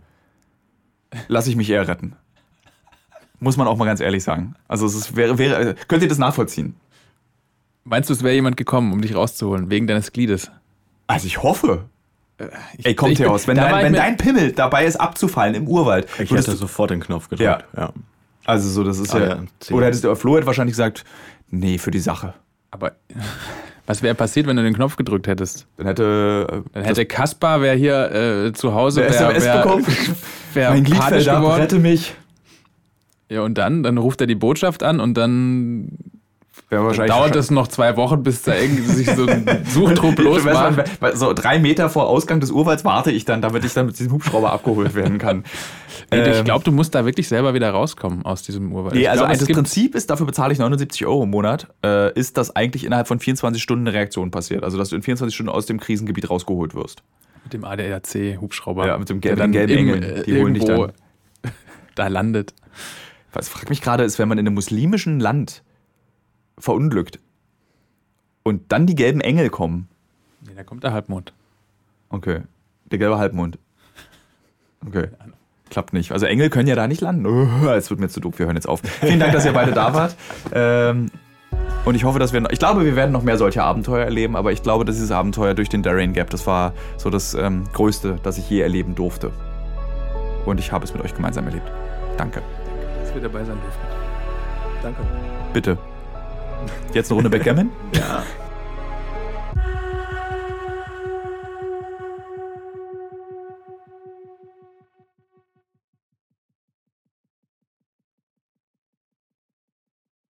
[1.27, 2.15] lasse ich mich eher retten.
[3.39, 4.55] Muss man auch mal ganz ehrlich sagen.
[4.67, 6.75] Also es ist, wäre, wäre, könnt ihr das nachvollziehen?
[7.85, 10.51] Meinst du, es wäre jemand gekommen, um dich rauszuholen, wegen deines Gliedes?
[11.09, 11.85] Also ich hoffe.
[12.77, 13.47] Ich, Ey, kommt bin- aus.
[13.47, 16.05] Wenn, dein, wenn dein Pimmel dabei ist, abzufallen im Urwald.
[16.19, 17.65] Ich würdest hätte du- sofort den Knopf gedrückt.
[17.75, 17.81] Ja.
[17.81, 17.91] Ja.
[18.45, 19.27] also so, das ist Ah, ja.
[19.27, 21.03] ja, oder hättest du, Flo hätte wahrscheinlich gesagt,
[21.49, 22.33] nee, für die Sache.
[22.71, 22.93] Aber
[23.87, 25.65] was wäre passiert, wenn du den Knopf gedrückt hättest?
[25.77, 26.47] Dann hätte.
[26.49, 28.11] äh, Dann hätte Kaspar, wer hier
[28.45, 29.85] äh, zu Hause Eine wär, SMS wär, bekommen.
[30.53, 32.13] wär mein Glied fällt ab, rette mich.
[33.27, 33.83] Ja, und dann?
[33.83, 36.18] Dann ruft er die Botschaft an und dann Wäre.
[36.69, 40.83] Dauert es noch zwei Wochen, bis da irgendwie sich so ein Suchtrupp losmacht.
[41.15, 44.11] so drei Meter vor Ausgang des Urwalds warte ich dann, damit ich dann mit diesem
[44.13, 45.43] Hubschrauber abgeholt werden kann.
[46.11, 48.95] Nee, ich Ähm, glaube, du musst da wirklich selber wieder rauskommen aus diesem Urwald.
[48.95, 52.37] Nee, also glaub, das Prinzip ist, dafür bezahle ich 79 Euro im Monat, äh, ist,
[52.37, 54.63] dass eigentlich innerhalb von 24 Stunden eine Reaktion passiert.
[54.63, 57.03] Also, dass du in 24 Stunden aus dem Krisengebiet rausgeholt wirst.
[57.43, 58.85] mit dem ADAC-Hubschrauber.
[58.87, 60.03] Ja, mit dem gelben- gelben Engel.
[60.03, 60.91] äh, Die holen dich dann.
[61.95, 62.53] da landet.
[63.33, 65.63] Was frag mich gerade ist, wenn man in einem muslimischen Land
[66.59, 67.19] verunglückt
[68.43, 69.87] und dann die gelben Engel kommen.
[70.45, 71.33] Nee, da kommt der Halbmond.
[72.09, 72.41] Okay.
[72.91, 73.57] Der gelbe Halbmond.
[74.85, 75.09] Okay.
[75.69, 76.11] Klappt nicht.
[76.11, 77.25] Also Engel können ja da nicht landen.
[77.69, 78.39] Es wird mir zu doof.
[78.39, 78.81] Wir hören jetzt auf.
[78.81, 80.15] Vielen Dank, dass ihr beide da wart.
[80.51, 81.11] Ähm,
[81.85, 82.41] und ich hoffe, dass wir.
[82.41, 85.11] noch- Ich glaube, wir werden noch mehr solche Abenteuer erleben, aber ich glaube, dass dieses
[85.11, 88.95] Abenteuer durch den Darien Gap, das war so das ähm, Größte, das ich je erleben
[88.95, 89.31] durfte.
[90.45, 91.69] Und ich habe es mit euch gemeinsam erlebt.
[92.17, 92.41] Danke.
[93.01, 93.79] Dass wir dabei sein dürfen.
[94.81, 95.01] Danke.
[95.53, 95.77] Bitte.
[96.93, 97.71] Jetzt eine Runde Backgammon?
[97.95, 98.23] Ja.